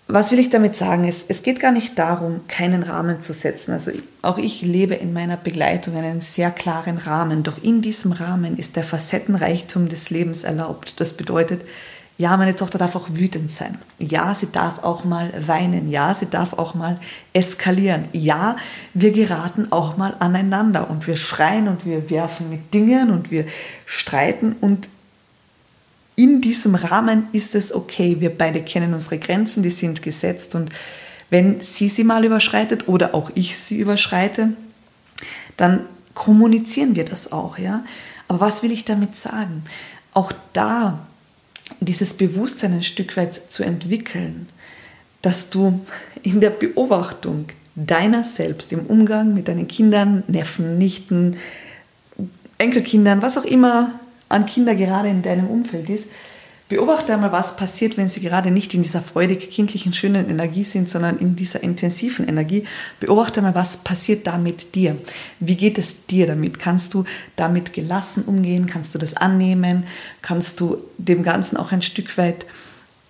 was 0.06 0.30
will 0.30 0.38
ich 0.38 0.50
damit 0.50 0.76
sagen? 0.76 1.04
Es, 1.08 1.24
es 1.28 1.42
geht 1.42 1.60
gar 1.60 1.72
nicht 1.72 1.98
darum, 1.98 2.46
keinen 2.46 2.82
Rahmen 2.82 3.20
zu 3.20 3.32
setzen. 3.32 3.72
Also 3.72 3.90
auch 4.20 4.36
ich 4.36 4.60
lebe 4.60 4.94
in 4.94 5.12
meiner 5.14 5.38
Begleitung 5.38 5.96
einen 5.96 6.20
sehr 6.20 6.50
klaren 6.50 6.98
Rahmen. 6.98 7.42
Doch 7.42 7.62
in 7.62 7.80
diesem 7.80 8.12
Rahmen 8.12 8.58
ist 8.58 8.76
der 8.76 8.84
Facettenreichtum 8.84 9.88
des 9.88 10.10
Lebens 10.10 10.44
erlaubt. 10.44 11.00
Das 11.00 11.14
bedeutet, 11.14 11.62
ja, 12.16 12.36
meine 12.36 12.54
Tochter 12.54 12.78
darf 12.78 12.94
auch 12.94 13.08
wütend 13.10 13.50
sein. 13.50 13.78
Ja, 13.98 14.34
sie 14.34 14.52
darf 14.52 14.84
auch 14.84 15.04
mal 15.04 15.32
weinen. 15.46 15.90
Ja, 15.90 16.14
sie 16.14 16.28
darf 16.28 16.52
auch 16.52 16.74
mal 16.74 17.00
eskalieren. 17.32 18.04
Ja, 18.12 18.56
wir 18.92 19.10
geraten 19.10 19.72
auch 19.72 19.96
mal 19.96 20.14
aneinander 20.20 20.90
und 20.90 21.06
wir 21.06 21.16
schreien 21.16 21.66
und 21.66 21.86
wir 21.86 22.10
werfen 22.10 22.50
mit 22.50 22.72
Dingen 22.74 23.10
und 23.10 23.30
wir 23.30 23.46
streiten 23.86 24.54
und 24.60 24.88
in 26.16 26.40
diesem 26.40 26.74
Rahmen 26.74 27.28
ist 27.32 27.54
es 27.54 27.74
okay. 27.74 28.16
Wir 28.20 28.30
beide 28.30 28.62
kennen 28.62 28.94
unsere 28.94 29.18
Grenzen, 29.18 29.62
die 29.62 29.70
sind 29.70 30.02
gesetzt 30.02 30.54
und 30.54 30.70
wenn 31.30 31.60
sie 31.60 31.88
sie 31.88 32.04
mal 32.04 32.24
überschreitet 32.24 32.86
oder 32.86 33.14
auch 33.14 33.30
ich 33.34 33.58
sie 33.58 33.78
überschreite, 33.78 34.50
dann 35.56 35.80
kommunizieren 36.14 36.94
wir 36.94 37.04
das 37.04 37.32
auch, 37.32 37.58
ja. 37.58 37.84
Aber 38.28 38.40
was 38.40 38.62
will 38.62 38.70
ich 38.70 38.84
damit 38.84 39.16
sagen? 39.16 39.64
Auch 40.12 40.32
da 40.52 41.06
dieses 41.80 42.14
Bewusstsein 42.14 42.72
ein 42.72 42.82
Stück 42.82 43.16
weit 43.16 43.34
zu 43.34 43.64
entwickeln, 43.64 44.48
dass 45.22 45.50
du 45.50 45.84
in 46.22 46.40
der 46.40 46.50
Beobachtung 46.50 47.46
deiner 47.74 48.22
selbst, 48.22 48.72
im 48.72 48.86
Umgang 48.86 49.34
mit 49.34 49.48
deinen 49.48 49.66
Kindern, 49.66 50.22
Neffen, 50.28 50.78
Nichten, 50.78 51.36
Enkelkindern, 52.58 53.22
was 53.22 53.36
auch 53.36 53.44
immer 53.44 53.90
an 54.28 54.46
Kinder 54.46 54.74
gerade 54.74 55.08
in 55.08 55.22
deinem 55.22 55.48
Umfeld 55.48 55.88
ist, 55.90 56.08
Beobachte 56.66 57.12
einmal, 57.12 57.30
was 57.30 57.56
passiert, 57.56 57.98
wenn 57.98 58.08
sie 58.08 58.20
gerade 58.20 58.50
nicht 58.50 58.72
in 58.72 58.82
dieser 58.82 59.02
freudig 59.02 59.50
kindlichen, 59.50 59.92
schönen 59.92 60.30
Energie 60.30 60.64
sind, 60.64 60.88
sondern 60.88 61.18
in 61.18 61.36
dieser 61.36 61.62
intensiven 61.62 62.26
Energie. 62.26 62.64
Beobachte 63.00 63.40
einmal, 63.40 63.54
was 63.54 63.76
passiert 63.76 64.26
da 64.26 64.38
mit 64.38 64.74
dir. 64.74 64.96
Wie 65.40 65.56
geht 65.56 65.76
es 65.76 66.06
dir 66.06 66.26
damit? 66.26 66.58
Kannst 66.58 66.94
du 66.94 67.04
damit 67.36 67.74
gelassen 67.74 68.24
umgehen? 68.24 68.64
Kannst 68.64 68.94
du 68.94 68.98
das 68.98 69.14
annehmen? 69.14 69.84
Kannst 70.22 70.58
du 70.58 70.78
dem 70.96 71.22
Ganzen 71.22 71.58
auch 71.58 71.70
ein 71.70 71.82
Stück 71.82 72.16
weit 72.16 72.46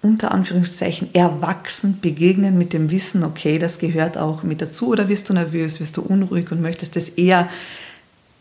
unter 0.02 0.32
Anführungszeichen 0.32 1.14
erwachsen 1.14 2.00
begegnen 2.00 2.58
mit 2.58 2.72
dem 2.72 2.90
Wissen, 2.90 3.24
okay, 3.24 3.58
das 3.58 3.78
gehört 3.78 4.18
auch 4.18 4.42
mit 4.42 4.60
dazu 4.60 4.88
oder 4.88 5.08
wirst 5.08 5.30
du 5.30 5.32
nervös, 5.32 5.80
wirst 5.80 5.96
du 5.96 6.02
unruhig 6.02 6.50
und 6.52 6.60
möchtest 6.60 6.96
es 6.98 7.08
eher 7.08 7.48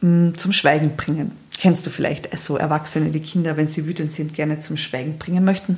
mh, 0.01 0.09
mm, 0.09 0.35
zum 0.35 0.51
Schweigen 0.51 0.97
bringen? 0.97 1.42
Kennst 1.59 1.85
du 1.85 1.89
vielleicht 1.89 2.37
so 2.37 2.57
Erwachsene, 2.57 3.09
die 3.09 3.21
Kinder, 3.21 3.57
wenn 3.57 3.67
sie 3.67 3.85
wütend 3.85 4.11
sind, 4.11 4.33
gerne 4.33 4.59
zum 4.59 4.77
Schweigen 4.77 5.17
bringen 5.17 5.45
möchten? 5.45 5.77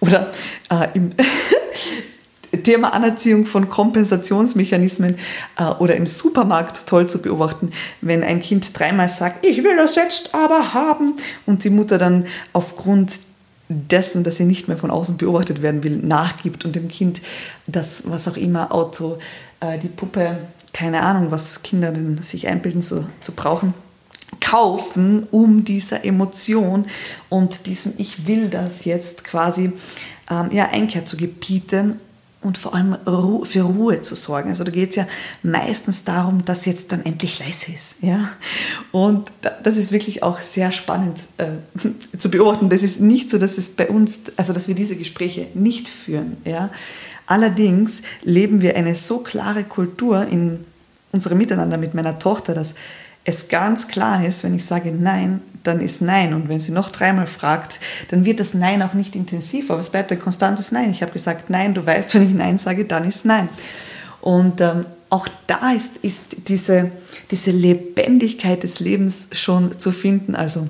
Oder 0.00 0.32
äh, 0.70 0.88
im 0.94 1.10
Thema 2.62 2.94
Anerziehung 2.94 3.46
von 3.46 3.68
Kompensationsmechanismen 3.68 5.16
äh, 5.58 5.64
oder 5.64 5.96
im 5.96 6.06
Supermarkt 6.06 6.86
toll 6.86 7.08
zu 7.08 7.20
beobachten, 7.20 7.70
wenn 8.00 8.22
ein 8.22 8.40
Kind 8.40 8.78
dreimal 8.78 9.08
sagt, 9.08 9.44
ich 9.44 9.62
will 9.62 9.76
das 9.76 9.96
jetzt 9.96 10.34
aber 10.34 10.74
haben 10.74 11.14
und 11.44 11.64
die 11.64 11.70
Mutter 11.70 11.98
dann 11.98 12.26
aufgrund 12.52 13.18
dessen, 13.68 14.24
dass 14.24 14.36
sie 14.36 14.44
nicht 14.44 14.68
mehr 14.68 14.76
von 14.76 14.90
außen 14.90 15.16
beobachtet 15.16 15.60
werden 15.60 15.82
will, 15.82 15.96
nachgibt 15.96 16.64
und 16.64 16.76
dem 16.76 16.88
Kind 16.88 17.20
das, 17.66 18.04
was 18.06 18.28
auch 18.28 18.36
immer, 18.36 18.72
Auto, 18.72 19.18
äh, 19.60 19.78
die 19.78 19.88
Puppe, 19.88 20.38
keine 20.72 21.02
Ahnung, 21.02 21.30
was 21.30 21.62
Kinder 21.62 21.90
denn 21.90 22.22
sich 22.22 22.48
einbilden 22.48 22.82
zu, 22.82 23.06
zu 23.20 23.32
brauchen, 23.32 23.74
kaufen, 24.50 25.26
um 25.30 25.64
dieser 25.64 26.04
Emotion 26.04 26.86
und 27.28 27.66
diesem 27.66 27.94
Ich 27.98 28.26
will 28.26 28.48
das 28.48 28.84
jetzt 28.84 29.24
quasi 29.24 29.72
ähm, 30.30 30.50
ja, 30.52 30.68
Einkehr 30.68 31.04
zu 31.04 31.16
gebieten 31.16 32.00
und 32.42 32.58
vor 32.58 32.74
allem 32.74 32.96
für 33.44 33.62
Ruhe 33.62 34.02
zu 34.02 34.14
sorgen. 34.14 34.50
Also 34.50 34.62
da 34.62 34.70
geht 34.70 34.90
es 34.90 34.96
ja 34.96 35.08
meistens 35.42 36.04
darum, 36.04 36.44
dass 36.44 36.64
jetzt 36.64 36.92
dann 36.92 37.04
endlich 37.04 37.40
leise 37.40 37.72
ist. 37.72 37.96
Ja? 38.02 38.28
Und 38.92 39.32
das 39.64 39.76
ist 39.76 39.90
wirklich 39.90 40.22
auch 40.22 40.40
sehr 40.40 40.70
spannend 40.70 41.18
äh, 41.38 41.46
zu 42.18 42.30
beobachten. 42.30 42.68
Das 42.68 42.82
ist 42.82 43.00
nicht 43.00 43.30
so, 43.30 43.38
dass 43.38 43.58
es 43.58 43.70
bei 43.70 43.88
uns, 43.88 44.20
also 44.36 44.52
dass 44.52 44.68
wir 44.68 44.76
diese 44.76 44.94
Gespräche 44.94 45.48
nicht 45.54 45.88
führen. 45.88 46.36
Ja? 46.44 46.70
Allerdings 47.26 48.02
leben 48.22 48.60
wir 48.60 48.76
eine 48.76 48.94
so 48.94 49.18
klare 49.18 49.64
Kultur 49.64 50.24
in 50.30 50.64
unserem 51.10 51.38
Miteinander 51.38 51.78
mit 51.78 51.94
meiner 51.94 52.20
Tochter, 52.20 52.54
dass 52.54 52.74
es 53.26 53.48
ganz 53.48 53.88
klar 53.88 54.24
ist, 54.24 54.44
wenn 54.44 54.54
ich 54.54 54.64
sage 54.64 54.92
Nein, 54.92 55.42
dann 55.64 55.80
ist 55.80 56.00
Nein. 56.00 56.32
Und 56.32 56.48
wenn 56.48 56.60
sie 56.60 56.72
noch 56.72 56.90
dreimal 56.90 57.26
fragt, 57.26 57.80
dann 58.08 58.24
wird 58.24 58.38
das 58.38 58.54
Nein 58.54 58.82
auch 58.82 58.94
nicht 58.94 59.16
intensiv, 59.16 59.70
aber 59.70 59.80
es 59.80 59.90
bleibt 59.90 60.12
ein 60.12 60.20
konstantes 60.20 60.70
Nein. 60.70 60.92
Ich 60.92 61.02
habe 61.02 61.12
gesagt 61.12 61.50
Nein, 61.50 61.74
du 61.74 61.84
weißt, 61.84 62.14
wenn 62.14 62.22
ich 62.22 62.34
Nein 62.34 62.56
sage, 62.56 62.84
dann 62.84 63.06
ist 63.06 63.24
Nein. 63.24 63.48
Und 64.20 64.60
ähm, 64.60 64.86
auch 65.10 65.28
da 65.48 65.72
ist, 65.72 65.98
ist 66.02 66.22
diese, 66.48 66.92
diese 67.32 67.50
Lebendigkeit 67.50 68.62
des 68.62 68.78
Lebens 68.78 69.28
schon 69.32 69.78
zu 69.78 69.90
finden. 69.90 70.36
Also 70.36 70.68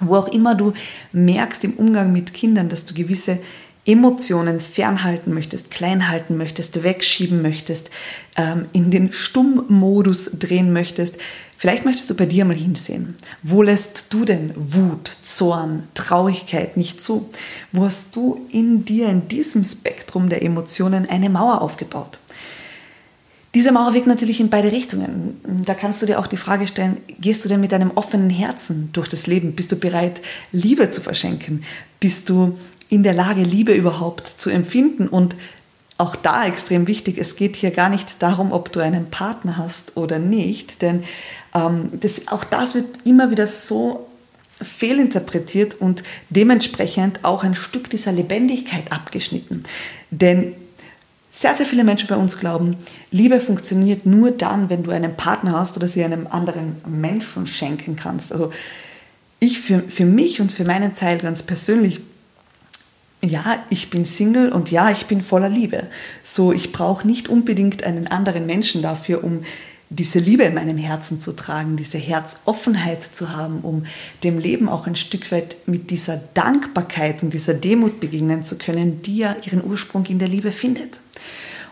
wo 0.00 0.16
auch 0.16 0.28
immer 0.28 0.56
du 0.56 0.72
merkst 1.12 1.62
im 1.62 1.74
Umgang 1.74 2.12
mit 2.12 2.34
Kindern, 2.34 2.68
dass 2.68 2.84
du 2.84 2.94
gewisse 2.94 3.38
Emotionen 3.86 4.60
fernhalten 4.60 5.32
möchtest, 5.34 5.70
klein 5.70 6.08
halten 6.08 6.36
möchtest, 6.36 6.82
wegschieben 6.82 7.42
möchtest, 7.42 7.90
ähm, 8.36 8.66
in 8.72 8.90
den 8.90 9.12
Stummmodus 9.12 10.30
drehen 10.38 10.72
möchtest, 10.72 11.18
vielleicht 11.64 11.86
möchtest 11.86 12.10
du 12.10 12.14
bei 12.14 12.26
dir 12.26 12.44
mal 12.44 12.54
hinsehen. 12.54 13.14
Wo 13.42 13.62
lässt 13.62 14.12
du 14.12 14.26
denn 14.26 14.52
Wut, 14.54 15.10
Zorn, 15.22 15.84
Traurigkeit 15.94 16.76
nicht 16.76 17.00
zu? 17.00 17.30
Wo 17.72 17.86
hast 17.86 18.14
du 18.16 18.46
in 18.50 18.84
dir, 18.84 19.08
in 19.08 19.28
diesem 19.28 19.64
Spektrum 19.64 20.28
der 20.28 20.42
Emotionen, 20.42 21.08
eine 21.08 21.30
Mauer 21.30 21.62
aufgebaut? 21.62 22.18
Diese 23.54 23.72
Mauer 23.72 23.94
wirkt 23.94 24.06
natürlich 24.06 24.40
in 24.40 24.50
beide 24.50 24.72
Richtungen. 24.72 25.40
Da 25.64 25.72
kannst 25.72 26.02
du 26.02 26.06
dir 26.06 26.18
auch 26.18 26.26
die 26.26 26.36
Frage 26.36 26.68
stellen, 26.68 26.98
gehst 27.18 27.46
du 27.46 27.48
denn 27.48 27.62
mit 27.62 27.72
einem 27.72 27.92
offenen 27.94 28.28
Herzen 28.28 28.90
durch 28.92 29.08
das 29.08 29.26
Leben? 29.26 29.54
Bist 29.54 29.72
du 29.72 29.76
bereit, 29.76 30.20
Liebe 30.52 30.90
zu 30.90 31.00
verschenken? 31.00 31.64
Bist 31.98 32.28
du 32.28 32.58
in 32.90 33.02
der 33.02 33.14
Lage, 33.14 33.42
Liebe 33.42 33.72
überhaupt 33.72 34.28
zu 34.28 34.50
empfinden. 34.50 35.08
Und 35.08 35.34
auch 35.96 36.16
da 36.16 36.46
extrem 36.46 36.86
wichtig, 36.86 37.18
es 37.18 37.36
geht 37.36 37.56
hier 37.56 37.70
gar 37.70 37.88
nicht 37.88 38.22
darum, 38.22 38.52
ob 38.52 38.72
du 38.72 38.80
einen 38.80 39.10
Partner 39.10 39.56
hast 39.56 39.96
oder 39.96 40.18
nicht, 40.18 40.82
denn 40.82 41.04
ähm, 41.54 41.90
das, 42.00 42.28
auch 42.28 42.44
das 42.44 42.74
wird 42.74 42.86
immer 43.04 43.30
wieder 43.30 43.46
so 43.46 44.08
fehlinterpretiert 44.60 45.74
und 45.74 46.02
dementsprechend 46.30 47.24
auch 47.24 47.44
ein 47.44 47.54
Stück 47.54 47.90
dieser 47.90 48.12
Lebendigkeit 48.12 48.92
abgeschnitten. 48.92 49.64
Denn 50.10 50.54
sehr, 51.30 51.54
sehr 51.54 51.66
viele 51.66 51.82
Menschen 51.82 52.06
bei 52.06 52.16
uns 52.16 52.38
glauben, 52.38 52.76
Liebe 53.10 53.40
funktioniert 53.40 54.06
nur 54.06 54.30
dann, 54.30 54.70
wenn 54.70 54.84
du 54.84 54.92
einen 54.92 55.16
Partner 55.16 55.58
hast 55.58 55.76
oder 55.76 55.88
sie 55.88 56.04
einem 56.04 56.28
anderen 56.28 56.76
Menschen 56.86 57.48
schenken 57.48 57.96
kannst. 57.96 58.32
Also 58.32 58.52
ich 59.40 59.60
für, 59.60 59.80
für 59.80 60.06
mich 60.06 60.40
und 60.40 60.52
für 60.52 60.64
meinen 60.64 60.92
Teil 60.92 61.18
ganz 61.18 61.42
persönlich 61.42 62.00
ja, 63.24 63.58
ich 63.70 63.90
bin 63.90 64.04
Single 64.04 64.52
und 64.52 64.70
ja, 64.70 64.90
ich 64.90 65.06
bin 65.06 65.22
voller 65.22 65.48
Liebe. 65.48 65.84
So, 66.22 66.52
ich 66.52 66.72
brauche 66.72 67.06
nicht 67.06 67.28
unbedingt 67.28 67.84
einen 67.84 68.06
anderen 68.06 68.46
Menschen 68.46 68.82
dafür, 68.82 69.24
um 69.24 69.44
diese 69.90 70.18
Liebe 70.18 70.44
in 70.44 70.54
meinem 70.54 70.78
Herzen 70.78 71.20
zu 71.20 71.32
tragen, 71.32 71.76
diese 71.76 71.98
Herzoffenheit 71.98 73.02
zu 73.02 73.32
haben, 73.32 73.60
um 73.60 73.86
dem 74.24 74.38
Leben 74.38 74.68
auch 74.68 74.86
ein 74.86 74.96
Stück 74.96 75.30
weit 75.30 75.56
mit 75.66 75.90
dieser 75.90 76.16
Dankbarkeit 76.34 77.22
und 77.22 77.32
dieser 77.32 77.54
Demut 77.54 78.00
begegnen 78.00 78.44
zu 78.44 78.58
können, 78.58 79.02
die 79.02 79.18
ja 79.18 79.36
ihren 79.44 79.64
Ursprung 79.64 80.04
in 80.06 80.18
der 80.18 80.28
Liebe 80.28 80.52
findet. 80.52 81.00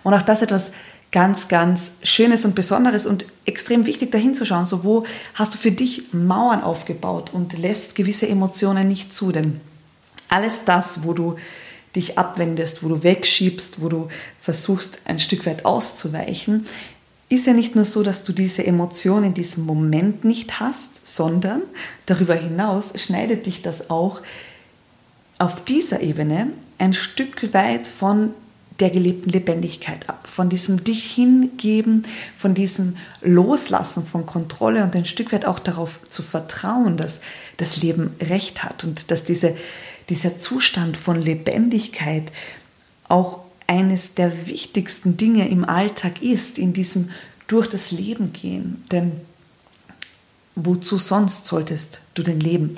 Und 0.04 0.14
auch 0.14 0.22
das 0.22 0.42
etwas 0.42 0.72
ganz, 1.10 1.48
ganz 1.48 1.92
Schönes 2.02 2.44
und 2.44 2.54
Besonderes 2.54 3.06
und 3.06 3.26
extrem 3.44 3.86
wichtig 3.86 4.12
dahin 4.12 4.34
zu 4.34 4.46
schauen, 4.46 4.66
so 4.66 4.84
wo 4.84 5.04
hast 5.34 5.54
du 5.54 5.58
für 5.58 5.70
dich 5.70 6.12
Mauern 6.12 6.62
aufgebaut 6.62 7.30
und 7.32 7.58
lässt 7.58 7.94
gewisse 7.94 8.28
Emotionen 8.28 8.88
nicht 8.88 9.14
zu, 9.14 9.32
denn 9.32 9.60
alles 10.32 10.64
das, 10.64 11.04
wo 11.04 11.12
du 11.12 11.36
dich 11.94 12.18
abwendest, 12.18 12.82
wo 12.82 12.88
du 12.88 13.02
wegschiebst, 13.02 13.80
wo 13.82 13.88
du 13.88 14.08
versuchst, 14.40 15.00
ein 15.04 15.18
Stück 15.18 15.46
weit 15.46 15.64
auszuweichen, 15.64 16.66
ist 17.28 17.46
ja 17.46 17.52
nicht 17.54 17.76
nur 17.76 17.84
so, 17.84 18.02
dass 18.02 18.24
du 18.24 18.32
diese 18.32 18.66
Emotion 18.66 19.24
in 19.24 19.34
diesem 19.34 19.64
Moment 19.64 20.24
nicht 20.24 20.60
hast, 20.60 21.06
sondern 21.06 21.62
darüber 22.06 22.34
hinaus 22.34 22.92
schneidet 22.96 23.46
dich 23.46 23.62
das 23.62 23.90
auch 23.90 24.20
auf 25.38 25.64
dieser 25.64 26.00
Ebene 26.00 26.48
ein 26.78 26.92
Stück 26.92 27.52
weit 27.54 27.86
von 27.86 28.30
der 28.80 28.90
gelebten 28.90 29.30
Lebendigkeit 29.30 30.08
ab, 30.08 30.28
von 30.30 30.48
diesem 30.48 30.82
dich 30.82 31.04
hingeben, 31.04 32.04
von 32.36 32.54
diesem 32.54 32.96
Loslassen 33.20 34.04
von 34.04 34.26
Kontrolle 34.26 34.82
und 34.82 34.96
ein 34.96 35.04
Stück 35.04 35.32
weit 35.32 35.44
auch 35.44 35.58
darauf 35.58 36.00
zu 36.08 36.22
vertrauen, 36.22 36.96
dass 36.96 37.20
das 37.58 37.76
Leben 37.76 38.14
recht 38.20 38.64
hat 38.64 38.84
und 38.84 39.10
dass 39.10 39.24
diese, 39.24 39.56
dieser 40.12 40.38
Zustand 40.38 40.98
von 40.98 41.22
Lebendigkeit 41.22 42.30
auch 43.08 43.38
eines 43.66 44.14
der 44.14 44.46
wichtigsten 44.46 45.16
Dinge 45.16 45.48
im 45.48 45.64
Alltag 45.64 46.20
ist, 46.20 46.58
in 46.58 46.74
diesem 46.74 47.10
durch 47.46 47.66
das 47.66 47.92
Leben 47.92 48.34
gehen. 48.34 48.84
Denn 48.92 49.12
wozu 50.54 50.98
sonst 50.98 51.46
solltest 51.46 52.00
du 52.12 52.22
denn 52.22 52.40
leben? 52.40 52.76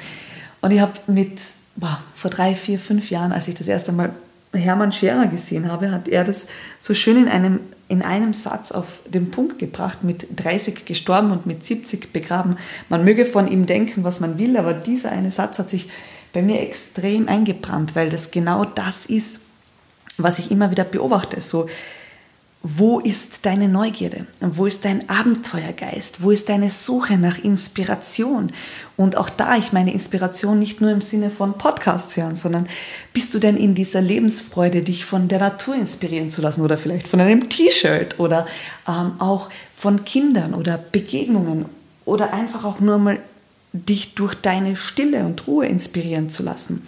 Und 0.61 0.71
ich 0.71 0.79
habe 0.79 0.93
mit, 1.09 1.41
boah, 1.75 2.01
vor 2.15 2.31
drei, 2.31 2.55
vier, 2.55 2.79
fünf 2.79 3.11
Jahren, 3.11 3.33
als 3.33 3.49
ich 3.49 3.57
das 3.57 3.67
erste 3.67 3.91
Mal 3.91 4.15
Hermann 4.53 4.93
Scherer 4.93 5.27
gesehen 5.27 5.73
habe, 5.73 5.91
hat 5.91 6.07
er 6.07 6.23
das 6.23 6.47
so 6.79 6.95
schön 6.95 7.17
in 7.17 7.29
einem, 7.29 7.59
in 7.89 8.03
einem 8.03 8.33
Satz 8.33 8.71
auf 8.71 8.87
den 9.07 9.33
Punkt 9.33 9.59
gebracht, 9.59 10.05
mit 10.05 10.29
30 10.37 10.85
gestorben 10.85 11.33
und 11.33 11.47
mit 11.47 11.65
70 11.65 12.13
begraben. 12.13 12.59
Man 12.89 13.05
möge 13.05 13.27
von 13.27 13.49
ihm 13.49 13.67
denken, 13.67 14.05
was 14.05 14.21
man 14.21 14.39
will, 14.39 14.57
aber 14.57 14.73
dieser 14.73 15.11
eine 15.11 15.33
Satz 15.33 15.59
hat 15.59 15.69
sich 15.69 15.89
bei 16.35 16.43
mir 16.43 16.61
extrem 16.61 17.29
eingebrannt, 17.29 17.97
weil 17.97 18.11
das 18.11 18.31
genau 18.31 18.67
das 18.67 19.07
ist, 19.07 19.41
was 20.19 20.39
ich 20.39 20.51
immer 20.51 20.71
wieder 20.71 20.85
beobachte. 20.85 21.41
So, 21.41 21.69
wo 22.67 22.99
ist 22.99 23.45
deine 23.45 23.69
Neugierde? 23.69 24.27
Wo 24.41 24.65
ist 24.65 24.87
dein 24.87 25.09
Abenteuergeist? 25.11 26.23
Wo 26.23 26.31
ist 26.31 26.49
deine 26.49 26.71
Suche 26.71 27.19
nach 27.19 27.39
Inspiration? 27.39 28.53
Und 28.97 29.17
auch 29.17 29.29
da, 29.29 29.57
ich 29.57 29.73
meine 29.73 29.93
Inspiration 29.93 30.59
nicht 30.59 30.81
nur 30.81 30.91
im 30.91 31.03
Sinne 31.03 31.31
von 31.31 31.59
Podcasts 31.59 32.17
hören, 32.17 32.37
sondern 32.37 32.67
bist 33.13 33.35
du 33.35 33.39
denn 33.39 33.59
in 33.59 33.75
dieser 33.75 34.01
Lebensfreude, 34.01 34.83
dich 34.83 35.05
von 35.05 35.29
der 35.29 35.41
Natur 35.41 35.75
inspirieren 35.75 36.31
zu 36.31 36.41
lassen 36.41 36.63
oder 36.63 36.79
vielleicht 36.79 37.07
von 37.07 37.21
einem 37.21 37.51
T-Shirt 37.51 38.19
oder 38.19 38.47
ähm, 38.89 39.13
auch 39.19 39.51
von 39.77 40.07
Kindern 40.07 40.55
oder 40.55 40.79
Begegnungen 40.79 41.67
oder 42.07 42.33
einfach 42.33 42.65
auch 42.65 42.81
nur 42.81 42.97
mal 42.97 43.19
dich 43.75 44.15
durch 44.15 44.35
deine 44.35 44.77
Stille 44.77 45.27
und 45.27 45.47
Ruhe 45.47 45.67
inspirieren 45.67 46.31
zu 46.31 46.43
lassen? 46.43 46.83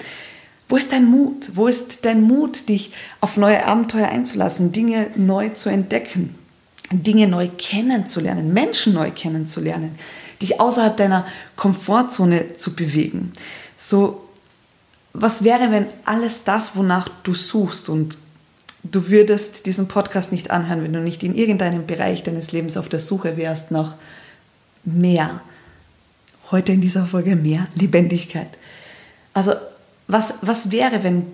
Wo 0.68 0.76
ist 0.76 0.92
dein 0.92 1.04
Mut? 1.04 1.50
Wo 1.54 1.66
ist 1.66 2.04
dein 2.04 2.22
Mut, 2.22 2.68
dich 2.68 2.92
auf 3.20 3.36
neue 3.36 3.66
Abenteuer 3.66 4.08
einzulassen, 4.08 4.72
Dinge 4.72 5.08
neu 5.16 5.50
zu 5.50 5.68
entdecken, 5.68 6.34
Dinge 6.90 7.28
neu 7.28 7.48
kennenzulernen, 7.58 8.52
Menschen 8.52 8.94
neu 8.94 9.10
kennenzulernen, 9.10 9.98
dich 10.40 10.60
außerhalb 10.60 10.96
deiner 10.96 11.26
Komfortzone 11.56 12.56
zu 12.56 12.74
bewegen? 12.74 13.32
So, 13.76 14.22
was 15.12 15.44
wäre, 15.44 15.70
wenn 15.70 15.86
alles 16.04 16.44
das, 16.44 16.76
wonach 16.76 17.08
du 17.22 17.34
suchst 17.34 17.88
und 17.88 18.16
du 18.82 19.08
würdest 19.08 19.66
diesen 19.66 19.88
Podcast 19.88 20.30
nicht 20.30 20.50
anhören, 20.50 20.82
wenn 20.82 20.92
du 20.92 21.00
nicht 21.00 21.22
in 21.22 21.34
irgendeinem 21.34 21.86
Bereich 21.86 22.22
deines 22.22 22.52
Lebens 22.52 22.76
auf 22.76 22.88
der 22.88 23.00
Suche 23.00 23.36
wärst 23.36 23.70
nach 23.70 23.94
mehr, 24.84 25.40
heute 26.50 26.72
in 26.72 26.80
dieser 26.80 27.06
Folge 27.06 27.36
mehr 27.36 27.66
Lebendigkeit. 27.74 28.48
Also 29.34 29.52
was, 30.08 30.34
was 30.42 30.70
wäre, 30.70 31.02
wenn, 31.02 31.26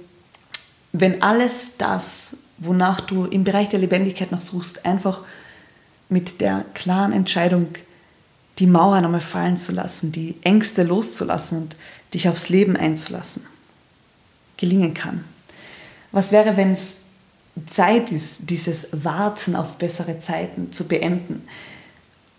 wenn 0.92 1.22
alles 1.22 1.76
das, 1.76 2.36
wonach 2.58 3.00
du 3.00 3.26
im 3.26 3.44
Bereich 3.44 3.68
der 3.68 3.80
Lebendigkeit 3.80 4.32
noch 4.32 4.40
suchst, 4.40 4.86
einfach 4.86 5.20
mit 6.08 6.40
der 6.40 6.64
klaren 6.74 7.12
Entscheidung, 7.12 7.68
die 8.58 8.66
Mauer 8.66 9.00
nochmal 9.00 9.20
fallen 9.20 9.58
zu 9.58 9.72
lassen, 9.72 10.12
die 10.12 10.36
Ängste 10.42 10.82
loszulassen 10.82 11.62
und 11.62 11.76
dich 12.14 12.28
aufs 12.28 12.48
Leben 12.48 12.76
einzulassen, 12.76 13.46
gelingen 14.56 14.94
kann? 14.94 15.24
Was 16.12 16.32
wäre, 16.32 16.56
wenn 16.56 16.72
es 16.72 17.02
Zeit 17.70 18.12
ist, 18.12 18.50
dieses 18.50 18.88
Warten 18.92 19.56
auf 19.56 19.76
bessere 19.78 20.18
Zeiten 20.18 20.72
zu 20.72 20.86
beenden? 20.86 21.46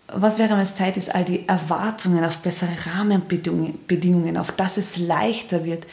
Was 0.08 0.38
wäre, 0.38 0.50
wenn 0.50 0.60
es 0.60 0.74
Zeit 0.74 0.96
ist, 0.96 1.14
all 1.14 1.24
die 1.24 1.48
Erwartungen 1.48 2.24
auf 2.24 2.38
bessere 2.38 2.70
Rahmenbedingungen, 2.86 4.36
auf 4.36 4.52
dass 4.52 4.76
es 4.76 4.96
leichter 4.96 5.64
wird, 5.64 5.86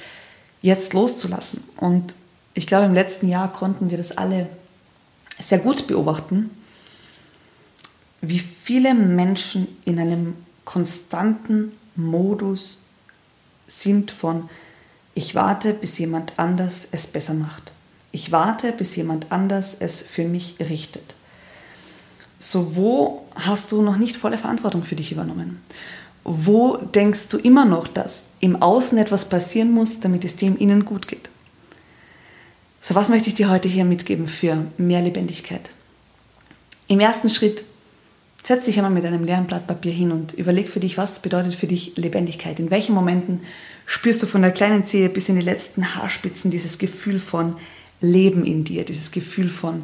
jetzt 0.62 0.94
loszulassen. 0.94 1.64
Und 1.78 2.16
ich 2.54 2.68
glaube, 2.68 2.86
im 2.86 2.94
letzten 2.94 3.28
Jahr 3.28 3.52
konnten 3.52 3.90
wir 3.90 3.98
das 3.98 4.18
alle 4.18 4.48
sehr 5.40 5.60
gut 5.60 5.88
beobachten, 5.88 6.52
wie 8.22 8.40
viele 8.40 8.94
Menschen 8.94 9.68
in 9.86 10.00
einem 10.00 10.36
konstanten 10.66 11.72
Modus 11.96 12.80
sind 13.68 14.12
von 14.12 14.50
ich 15.14 15.36
warte, 15.36 15.74
bis 15.74 15.98
jemand 15.98 16.40
anders 16.40 16.88
es 16.92 17.08
besser 17.08 17.34
macht. 17.34 17.72
Ich 18.12 18.32
warte, 18.32 18.72
bis 18.72 18.96
jemand 18.96 19.32
anders 19.32 19.76
es 19.80 20.02
für 20.02 20.24
mich 20.24 20.56
richtet. 20.60 21.16
So, 22.44 22.76
wo 22.76 23.24
hast 23.36 23.72
du 23.72 23.84
noch 23.84 23.98
nicht 23.98 24.18
volle 24.18 24.40
Verantwortung 24.40 24.84
für 24.84 24.96
dich 24.96 25.12
übernommen? 25.12 25.62
Wo 26.24 26.78
denkst 26.78 27.30
du 27.30 27.38
immer 27.38 27.66
noch, 27.66 27.88
dass 27.88 28.30
im 28.40 28.60
Außen 28.60 28.98
etwas 28.98 29.30
passieren 29.30 29.72
muss, 29.72 30.00
damit 30.00 30.26
es 30.26 30.38
dir 30.38 30.48
im 30.48 30.58
Innen 30.58 30.84
gut 30.84 31.08
geht? 31.08 31.30
So, 32.82 32.96
was 32.96 33.10
möchte 33.10 33.30
ich 33.30 33.36
dir 33.36 33.52
heute 33.52 33.70
hier 33.70 33.86
mitgeben 33.86 34.28
für 34.28 34.66
mehr 34.80 35.04
Lebendigkeit? 35.04 35.70
Im 36.88 37.00
ersten 37.00 37.30
Schritt 37.30 37.64
setz 38.44 38.66
dich 38.66 38.78
einmal 38.78 38.92
mit 38.92 39.06
einem 39.06 39.24
leeren 39.24 39.46
Blatt 39.46 39.68
Papier 39.68 39.94
hin 39.94 40.12
und 40.12 40.34
überleg 40.34 40.68
für 40.68 40.80
dich, 40.80 40.98
was 40.98 41.22
bedeutet 41.22 41.54
für 41.54 41.68
dich 41.68 41.96
Lebendigkeit? 41.96 42.60
In 42.60 42.72
welchen 42.72 42.96
Momenten 42.96 43.42
spürst 43.86 44.24
du 44.24 44.26
von 44.26 44.42
der 44.42 44.52
kleinen 44.52 44.88
Zehe 44.88 45.10
bis 45.10 45.30
in 45.30 45.36
die 45.36 45.44
letzten 45.44 45.94
Haarspitzen 45.94 46.50
dieses 46.50 46.80
Gefühl 46.80 47.20
von 47.20 47.58
Leben 48.02 48.48
in 48.48 48.64
dir, 48.64 48.84
dieses 48.84 49.12
Gefühl 49.12 49.48
von, 49.48 49.84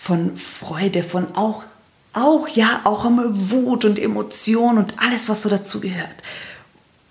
von 0.00 0.36
Freude, 0.36 1.02
von 1.02 1.34
auch 1.34 1.64
auch, 2.12 2.48
ja, 2.48 2.80
auch 2.84 3.04
einmal 3.04 3.28
Wut 3.30 3.84
und 3.84 3.98
Emotion 3.98 4.78
und 4.78 4.94
alles, 4.98 5.28
was 5.28 5.42
so 5.42 5.48
dazugehört. 5.48 6.16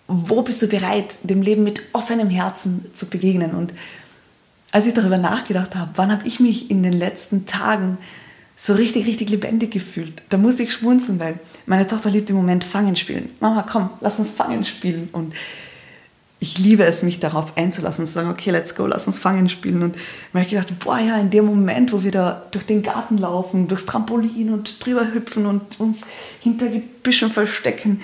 Wo 0.08 0.42
bist 0.42 0.62
du 0.62 0.68
bereit, 0.68 1.16
dem 1.24 1.42
Leben 1.42 1.64
mit 1.64 1.82
offenem 1.94 2.30
Herzen 2.30 2.86
zu 2.94 3.08
begegnen? 3.08 3.52
Und 3.52 3.74
als 4.72 4.86
ich 4.86 4.94
darüber 4.94 5.18
nachgedacht 5.18 5.76
habe, 5.76 5.92
wann 5.96 6.12
habe 6.12 6.28
ich 6.28 6.40
mich 6.40 6.72
in 6.72 6.84
den 6.84 6.94
letzten 6.94 7.46
Tagen 7.46 7.98
so 8.56 8.74
richtig, 8.74 9.06
richtig 9.06 9.30
lebendig 9.30 9.72
gefühlt? 9.72 10.24
Da 10.30 10.38
musste 10.38 10.64
ich 10.64 10.74
schmunzeln, 10.74 11.20
weil 11.20 11.40
meine 11.66 11.88
Tochter 11.88 12.10
liebt 12.10 12.30
im 12.30 12.36
Moment 12.36 12.64
Fangen 12.64 12.96
spielen. 12.96 13.30
Mama, 13.40 13.64
komm, 13.70 13.90
lass 14.02 14.20
uns 14.20 14.32
Fangen 14.32 14.66
spielen. 14.66 15.10
Und 15.12 15.34
ich 16.40 16.60
liebe 16.60 16.84
es, 16.84 17.02
mich 17.02 17.20
darauf 17.20 17.58
einzulassen 17.58 18.04
und 18.04 18.08
zu 18.08 18.14
sagen, 18.14 18.30
okay, 18.30 18.52
let's 18.52 18.76
go, 18.76 18.86
lass 18.86 19.08
uns 19.08 19.18
Fangen 19.18 19.50
spielen. 19.50 19.82
Und 19.82 19.96
ich 19.96 20.34
habe 20.34 20.46
gedacht, 20.46 20.80
boah, 20.80 21.00
ja, 21.00 21.18
in 21.18 21.32
dem 21.32 21.46
Moment, 21.46 21.92
wo 21.92 22.04
wir 22.04 22.12
da 22.12 22.44
durch 22.52 22.66
den 22.66 22.84
Garten 22.84 23.18
laufen, 23.18 23.68
durchs 23.68 23.88
Trampolin 23.88 24.54
und 24.54 24.86
drüber 24.86 25.14
hüpfen 25.14 25.48
und 25.48 25.80
uns 25.80 26.06
hinter 26.42 26.68
Gebüschen 26.68 27.32
verstecken, 27.32 28.02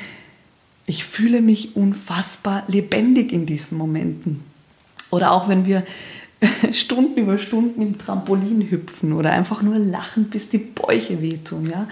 ich 0.85 1.05
fühle 1.05 1.41
mich 1.41 1.75
unfassbar 1.75 2.63
lebendig 2.67 3.31
in 3.31 3.45
diesen 3.45 3.77
Momenten. 3.77 4.43
Oder 5.11 5.31
auch 5.31 5.47
wenn 5.47 5.65
wir 5.65 5.83
Stunden 6.71 7.19
über 7.19 7.37
Stunden 7.37 7.81
im 7.81 7.97
Trampolin 7.99 8.69
hüpfen 8.69 9.13
oder 9.13 9.31
einfach 9.31 9.61
nur 9.61 9.77
lachen, 9.77 10.25
bis 10.25 10.49
die 10.49 10.57
Bäuche 10.57 11.21
wehtun, 11.21 11.69
ja. 11.69 11.87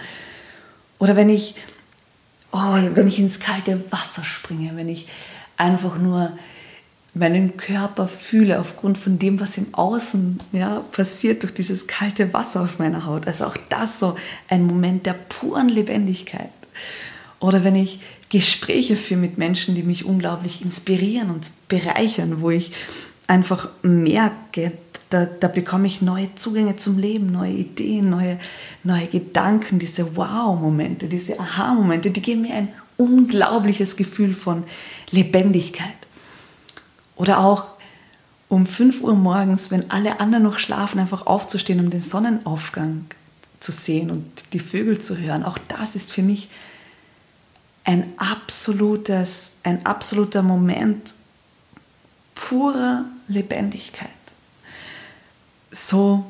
Oder 0.98 1.16
wenn 1.16 1.30
ich, 1.30 1.54
oh, 2.50 2.58
wenn 2.94 3.08
ich 3.08 3.18
ins 3.18 3.40
kalte 3.40 3.82
Wasser 3.90 4.24
springe, 4.24 4.72
wenn 4.74 4.88
ich 4.88 5.06
einfach 5.56 5.98
nur 5.98 6.32
meinen 7.14 7.56
Körper 7.56 8.08
fühle 8.08 8.58
aufgrund 8.58 8.96
von 8.96 9.18
dem, 9.18 9.38
was 9.38 9.58
im 9.58 9.74
Außen 9.74 10.40
ja, 10.52 10.80
passiert 10.92 11.42
durch 11.42 11.52
dieses 11.52 11.86
kalte 11.86 12.32
Wasser 12.32 12.62
auf 12.62 12.78
meiner 12.78 13.04
Haut. 13.04 13.26
Also 13.26 13.44
auch 13.46 13.56
das 13.68 13.98
so 13.98 14.16
ein 14.48 14.66
Moment 14.66 15.04
der 15.04 15.12
puren 15.12 15.68
Lebendigkeit. 15.68 16.50
Oder 17.38 17.64
wenn 17.64 17.74
ich 17.74 18.00
Gespräche 18.30 18.96
führe 18.96 19.20
mit 19.20 19.36
Menschen, 19.36 19.74
die 19.74 19.82
mich 19.82 20.06
unglaublich 20.06 20.64
inspirieren 20.64 21.30
und 21.30 21.50
bereichern, 21.68 22.40
wo 22.40 22.50
ich 22.50 22.72
einfach 23.26 23.68
merke, 23.82 24.72
da, 25.10 25.26
da 25.26 25.48
bekomme 25.48 25.86
ich 25.86 26.00
neue 26.00 26.34
Zugänge 26.36 26.76
zum 26.76 26.98
Leben, 26.98 27.30
neue 27.30 27.52
Ideen, 27.52 28.08
neue, 28.08 28.38
neue 28.82 29.06
Gedanken, 29.06 29.78
diese 29.78 30.16
Wow-Momente, 30.16 31.08
diese 31.08 31.38
Aha-Momente, 31.38 32.10
die 32.10 32.22
geben 32.22 32.42
mir 32.42 32.54
ein 32.54 32.68
unglaubliches 33.02 33.96
Gefühl 33.96 34.34
von 34.34 34.64
Lebendigkeit. 35.10 35.88
Oder 37.16 37.40
auch 37.40 37.66
um 38.48 38.66
5 38.66 39.00
Uhr 39.00 39.14
morgens, 39.14 39.70
wenn 39.70 39.90
alle 39.90 40.20
anderen 40.20 40.44
noch 40.44 40.58
schlafen, 40.58 40.98
einfach 40.98 41.26
aufzustehen, 41.26 41.80
um 41.80 41.90
den 41.90 42.02
Sonnenaufgang 42.02 43.06
zu 43.60 43.72
sehen 43.72 44.10
und 44.10 44.24
die 44.52 44.60
Vögel 44.60 45.00
zu 45.00 45.16
hören. 45.16 45.42
Auch 45.44 45.58
das 45.68 45.94
ist 45.94 46.12
für 46.12 46.22
mich 46.22 46.48
ein, 47.84 48.12
absolutes, 48.16 49.58
ein 49.62 49.84
absoluter 49.86 50.42
Moment 50.42 51.14
purer 52.34 53.04
Lebendigkeit. 53.28 54.10
so, 55.70 56.24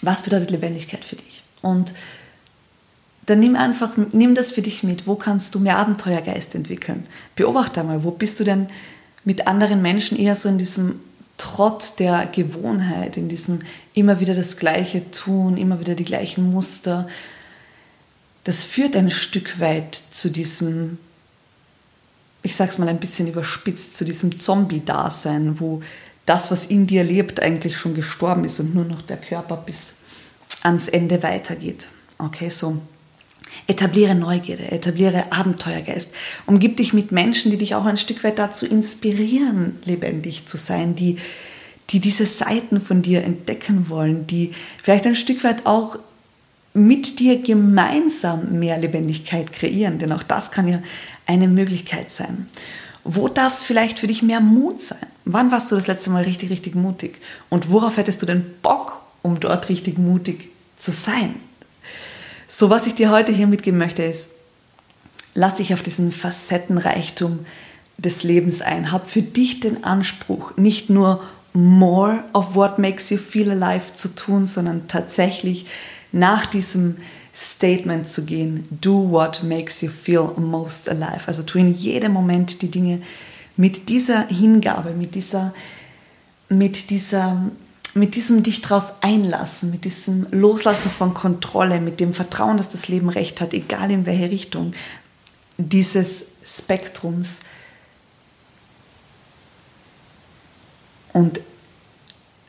was 0.00 0.22
bedeutet 0.22 0.50
Lebendigkeit 0.50 1.04
für 1.04 1.16
dich? 1.16 1.42
Und 1.62 1.94
dann 3.26 3.40
nimm 3.40 3.56
einfach, 3.56 3.92
nimm 4.12 4.34
das 4.34 4.52
für 4.52 4.62
dich 4.62 4.82
mit. 4.82 5.06
Wo 5.06 5.14
kannst 5.14 5.54
du 5.54 5.60
mehr 5.60 5.78
Abenteuergeist 5.78 6.54
entwickeln? 6.54 7.06
Beobachte 7.36 7.82
mal, 7.84 8.04
wo 8.04 8.10
bist 8.10 8.38
du 8.40 8.44
denn 8.44 8.68
mit 9.24 9.46
anderen 9.46 9.80
Menschen 9.80 10.18
eher 10.18 10.36
so 10.36 10.48
in 10.48 10.58
diesem 10.58 11.00
Trott 11.38 11.94
der 11.98 12.26
Gewohnheit, 12.26 13.16
in 13.16 13.28
diesem 13.28 13.62
immer 13.94 14.20
wieder 14.20 14.34
das 14.34 14.56
Gleiche 14.56 15.10
tun, 15.10 15.56
immer 15.56 15.80
wieder 15.80 15.94
die 15.94 16.04
gleichen 16.04 16.52
Muster. 16.52 17.08
Das 18.44 18.62
führt 18.62 18.94
ein 18.94 19.10
Stück 19.10 19.58
weit 19.58 19.94
zu 19.94 20.30
diesem, 20.30 20.98
ich 22.42 22.54
sag's 22.54 22.78
mal 22.78 22.88
ein 22.88 23.00
bisschen 23.00 23.26
überspitzt, 23.26 23.96
zu 23.96 24.04
diesem 24.04 24.38
Zombie-Dasein, 24.38 25.58
wo 25.60 25.82
das, 26.26 26.50
was 26.50 26.66
in 26.66 26.86
dir 26.86 27.04
lebt, 27.04 27.40
eigentlich 27.40 27.76
schon 27.78 27.94
gestorben 27.94 28.44
ist 28.44 28.60
und 28.60 28.74
nur 28.74 28.84
noch 28.84 29.02
der 29.02 29.16
Körper 29.16 29.56
bis 29.56 29.94
ans 30.62 30.88
Ende 30.88 31.22
weitergeht. 31.22 31.86
Okay, 32.18 32.48
so 32.48 32.80
etabliere 33.66 34.14
Neugierde, 34.14 34.70
etabliere 34.70 35.32
Abenteuergeist. 35.32 36.14
Umgib 36.46 36.76
dich 36.76 36.92
mit 36.92 37.12
Menschen, 37.12 37.50
die 37.50 37.58
dich 37.58 37.74
auch 37.74 37.84
ein 37.84 37.96
Stück 37.96 38.24
weit 38.24 38.38
dazu 38.38 38.66
inspirieren, 38.66 39.78
lebendig 39.84 40.46
zu 40.46 40.56
sein, 40.56 40.94
die, 40.94 41.18
die 41.90 42.00
diese 42.00 42.26
Seiten 42.26 42.80
von 42.80 43.02
dir 43.02 43.24
entdecken 43.24 43.88
wollen, 43.88 44.26
die 44.26 44.52
vielleicht 44.82 45.06
ein 45.06 45.14
Stück 45.14 45.44
weit 45.44 45.66
auch 45.66 45.98
mit 46.74 47.20
dir 47.20 47.40
gemeinsam 47.40 48.58
mehr 48.58 48.78
Lebendigkeit 48.78 49.52
kreieren, 49.52 49.98
denn 49.98 50.12
auch 50.12 50.24
das 50.24 50.50
kann 50.50 50.66
ja 50.66 50.82
eine 51.26 51.46
Möglichkeit 51.46 52.10
sein. 52.10 52.48
Wo 53.04 53.28
darf 53.28 53.52
es 53.52 53.64
vielleicht 53.64 53.98
für 53.98 54.06
dich 54.06 54.22
mehr 54.22 54.40
Mut 54.40 54.82
sein? 54.82 55.06
Wann 55.24 55.52
warst 55.52 55.70
du 55.70 55.76
das 55.76 55.86
letzte 55.86 56.10
Mal 56.10 56.24
richtig, 56.24 56.50
richtig 56.50 56.74
mutig? 56.74 57.20
Und 57.50 57.70
worauf 57.70 57.96
hättest 57.96 58.22
du 58.22 58.26
denn 58.26 58.44
Bock, 58.62 59.00
um 59.22 59.40
dort 59.40 59.68
richtig 59.68 59.98
mutig 59.98 60.48
zu 60.76 60.90
sein? 60.90 61.36
So, 62.56 62.70
was 62.70 62.86
ich 62.86 62.94
dir 62.94 63.10
heute 63.10 63.32
hier 63.32 63.48
mitgeben 63.48 63.80
möchte, 63.80 64.04
ist, 64.04 64.30
lass 65.34 65.56
dich 65.56 65.74
auf 65.74 65.82
diesen 65.82 66.12
Facettenreichtum 66.12 67.46
des 67.98 68.22
Lebens 68.22 68.62
ein. 68.62 68.92
Hab 68.92 69.10
für 69.10 69.22
dich 69.22 69.58
den 69.58 69.82
Anspruch, 69.82 70.56
nicht 70.56 70.88
nur 70.88 71.24
more 71.52 72.22
of 72.32 72.54
what 72.54 72.78
makes 72.78 73.10
you 73.10 73.18
feel 73.18 73.50
alive 73.50 73.96
zu 73.96 74.06
tun, 74.06 74.46
sondern 74.46 74.86
tatsächlich 74.86 75.66
nach 76.12 76.46
diesem 76.46 76.98
Statement 77.34 78.08
zu 78.08 78.24
gehen, 78.24 78.68
do 78.70 79.10
what 79.10 79.42
makes 79.42 79.80
you 79.80 79.90
feel 79.90 80.30
most 80.36 80.88
alive. 80.88 81.26
Also 81.26 81.42
tu 81.42 81.58
in 81.58 81.74
jedem 81.74 82.12
Moment 82.12 82.62
die 82.62 82.70
Dinge 82.70 83.02
mit 83.56 83.88
dieser 83.88 84.28
Hingabe, 84.28 84.92
mit 84.92 85.16
dieser, 85.16 85.52
mit 86.48 86.90
dieser 86.90 87.50
mit 87.94 88.16
diesem 88.16 88.42
dich 88.42 88.60
drauf 88.60 88.92
einlassen, 89.00 89.70
mit 89.70 89.84
diesem 89.84 90.26
Loslassen 90.30 90.90
von 90.90 91.14
Kontrolle, 91.14 91.80
mit 91.80 92.00
dem 92.00 92.14
Vertrauen, 92.14 92.56
dass 92.56 92.68
das 92.68 92.88
Leben 92.88 93.08
recht 93.08 93.40
hat, 93.40 93.54
egal 93.54 93.90
in 93.90 94.06
welche 94.06 94.30
Richtung 94.30 94.72
dieses 95.56 96.26
Spektrums. 96.44 97.40
Und 101.12 101.40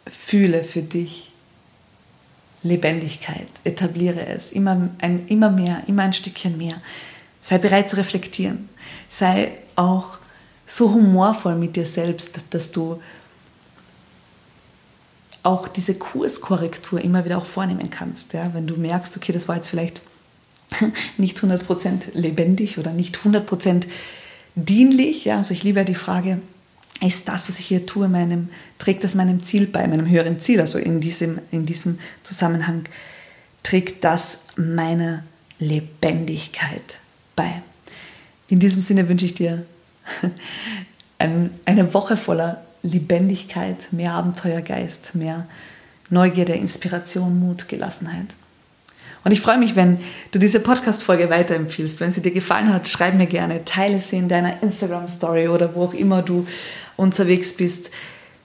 fühle 0.07 0.63
für 0.63 0.81
dich 0.81 1.31
Lebendigkeit, 2.63 3.47
etabliere 3.63 4.25
es 4.25 4.51
immer, 4.51 4.89
ein, 4.99 5.27
immer 5.27 5.51
mehr, 5.51 5.83
immer 5.85 6.03
ein 6.03 6.13
Stückchen 6.13 6.57
mehr. 6.57 6.81
Sei 7.41 7.59
bereit 7.59 7.89
zu 7.89 7.97
reflektieren. 7.97 8.69
Sei 9.07 9.51
auch 9.75 10.17
so 10.65 10.91
humorvoll 10.91 11.55
mit 11.55 11.75
dir 11.75 11.85
selbst, 11.85 12.39
dass 12.49 12.71
du 12.71 12.99
auch 15.45 15.67
diese 15.67 15.95
Kurskorrektur 15.95 17.01
immer 17.01 17.23
wieder 17.23 17.37
auch 17.37 17.45
vornehmen 17.45 17.89
kannst. 17.89 18.33
Ja? 18.33 18.53
Wenn 18.53 18.67
du 18.67 18.75
merkst, 18.75 19.15
okay, 19.15 19.31
das 19.31 19.47
war 19.47 19.55
jetzt 19.55 19.69
vielleicht 19.69 20.01
nicht 21.17 21.37
100% 21.39 22.13
lebendig 22.13 22.77
oder 22.77 22.91
nicht 22.91 23.17
100% 23.17 23.83
dienlich. 24.55 25.25
Ja? 25.25 25.37
Also 25.37 25.53
ich 25.53 25.63
liebe 25.63 25.79
ja 25.79 25.85
die 25.85 25.95
Frage, 25.95 26.39
ist 27.01 27.27
das, 27.27 27.47
was 27.47 27.59
ich 27.59 27.67
hier 27.67 27.85
tue, 27.85 28.07
meinem, 28.07 28.49
trägt 28.79 29.03
das 29.03 29.15
meinem 29.15 29.43
Ziel 29.43 29.67
bei, 29.67 29.85
meinem 29.87 30.09
höheren 30.09 30.39
Ziel? 30.39 30.61
Also 30.61 30.79
in 30.79 30.99
diesem, 30.99 31.39
in 31.51 31.65
diesem 31.65 31.99
Zusammenhang 32.23 32.85
trägt 33.61 34.03
das 34.03 34.45
meiner 34.55 35.23
Lebendigkeit 35.59 36.99
bei. 37.35 37.61
In 38.47 38.59
diesem 38.59 38.81
Sinne 38.81 39.07
wünsche 39.09 39.25
ich 39.25 39.35
dir 39.35 39.65
eine 41.17 41.93
Woche 41.93 42.17
voller 42.17 42.64
Lebendigkeit, 42.85 43.91
mehr 43.91 44.13
Abenteuergeist, 44.13 45.15
mehr 45.15 45.47
Neugierde, 46.09 46.53
Inspiration, 46.53 47.39
Mut, 47.39 47.67
Gelassenheit. 47.67 48.35
Und 49.23 49.31
ich 49.31 49.41
freue 49.41 49.57
mich, 49.57 49.75
wenn 49.75 49.97
du 50.31 50.37
diese 50.37 50.59
Podcast-Folge 50.59 51.31
weiterempfiehlst. 51.31 51.99
Wenn 51.99 52.11
sie 52.11 52.21
dir 52.21 52.31
gefallen 52.31 52.71
hat, 52.71 52.87
schreib 52.87 53.15
mir 53.15 53.25
gerne, 53.25 53.65
teile 53.65 53.99
sie 53.99 54.17
in 54.17 54.29
deiner 54.29 54.61
Instagram-Story 54.61 55.47
oder 55.47 55.73
wo 55.73 55.85
auch 55.85 55.93
immer 55.95 56.21
du 56.21 56.45
unterwegs 56.95 57.57
bist. 57.57 57.89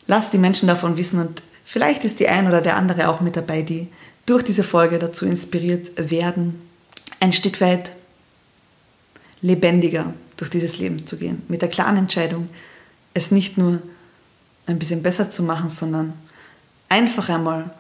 Lass 0.07 0.31
die 0.31 0.39
Menschen 0.39 0.69
davon 0.69 0.97
wissen 0.97 1.21
und 1.21 1.43
vielleicht 1.67 2.05
ist 2.05 2.19
die 2.19 2.29
ein 2.29 2.49
oder 2.49 2.63
der 2.63 2.77
andere 2.77 3.09
auch 3.09 3.21
mit 3.21 3.37
dabei, 3.37 3.61
die 3.61 3.89
durch 4.25 4.43
diese 4.43 4.65
Folge 4.65 4.99
dazu 4.99 5.27
inspiriert 5.27 5.91
werden, 5.97 6.63
ein 7.21 7.35
Stück 7.35 7.61
weit 7.61 7.93
lebendiger 9.43 10.15
durch 10.39 10.51
dieses 10.51 10.79
Leben 10.79 11.07
zu 11.07 11.19
gehen. 11.19 11.43
Mit 11.49 11.61
der 11.61 11.69
klaren 11.69 11.99
Entscheidung, 11.99 12.49
es 13.13 13.31
nicht 13.31 13.59
nur 13.59 13.83
ein 14.67 14.79
bisschen 14.79 15.03
besser 15.03 15.31
zu 15.31 15.43
machen, 15.43 15.69
sondern 15.69 16.13
einfach 16.89 17.29
einmal 17.29 17.71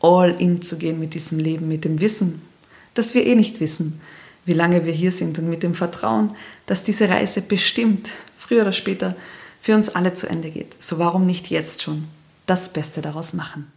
all 0.00 0.30
in 0.40 0.62
zu 0.62 0.78
gehen 0.78 1.00
mit 1.00 1.14
diesem 1.14 1.38
Leben, 1.38 1.68
mit 1.68 1.84
dem 1.84 2.00
Wissen, 2.00 2.42
dass 2.94 3.14
wir 3.14 3.26
eh 3.26 3.34
nicht 3.34 3.60
wissen, 3.60 4.00
wie 4.44 4.52
lange 4.52 4.84
wir 4.86 4.92
hier 4.92 5.12
sind 5.12 5.38
und 5.38 5.50
mit 5.50 5.62
dem 5.62 5.74
Vertrauen, 5.74 6.34
dass 6.66 6.84
diese 6.84 7.08
Reise 7.08 7.42
bestimmt 7.42 8.10
früher 8.38 8.62
oder 8.62 8.72
später 8.72 9.14
für 9.60 9.74
uns 9.74 9.90
alle 9.90 10.14
zu 10.14 10.28
Ende 10.28 10.50
geht. 10.50 10.76
So 10.82 10.98
warum 10.98 11.26
nicht 11.26 11.48
jetzt 11.50 11.82
schon 11.82 12.08
das 12.46 12.72
Beste 12.72 13.02
daraus 13.02 13.34
machen? 13.34 13.70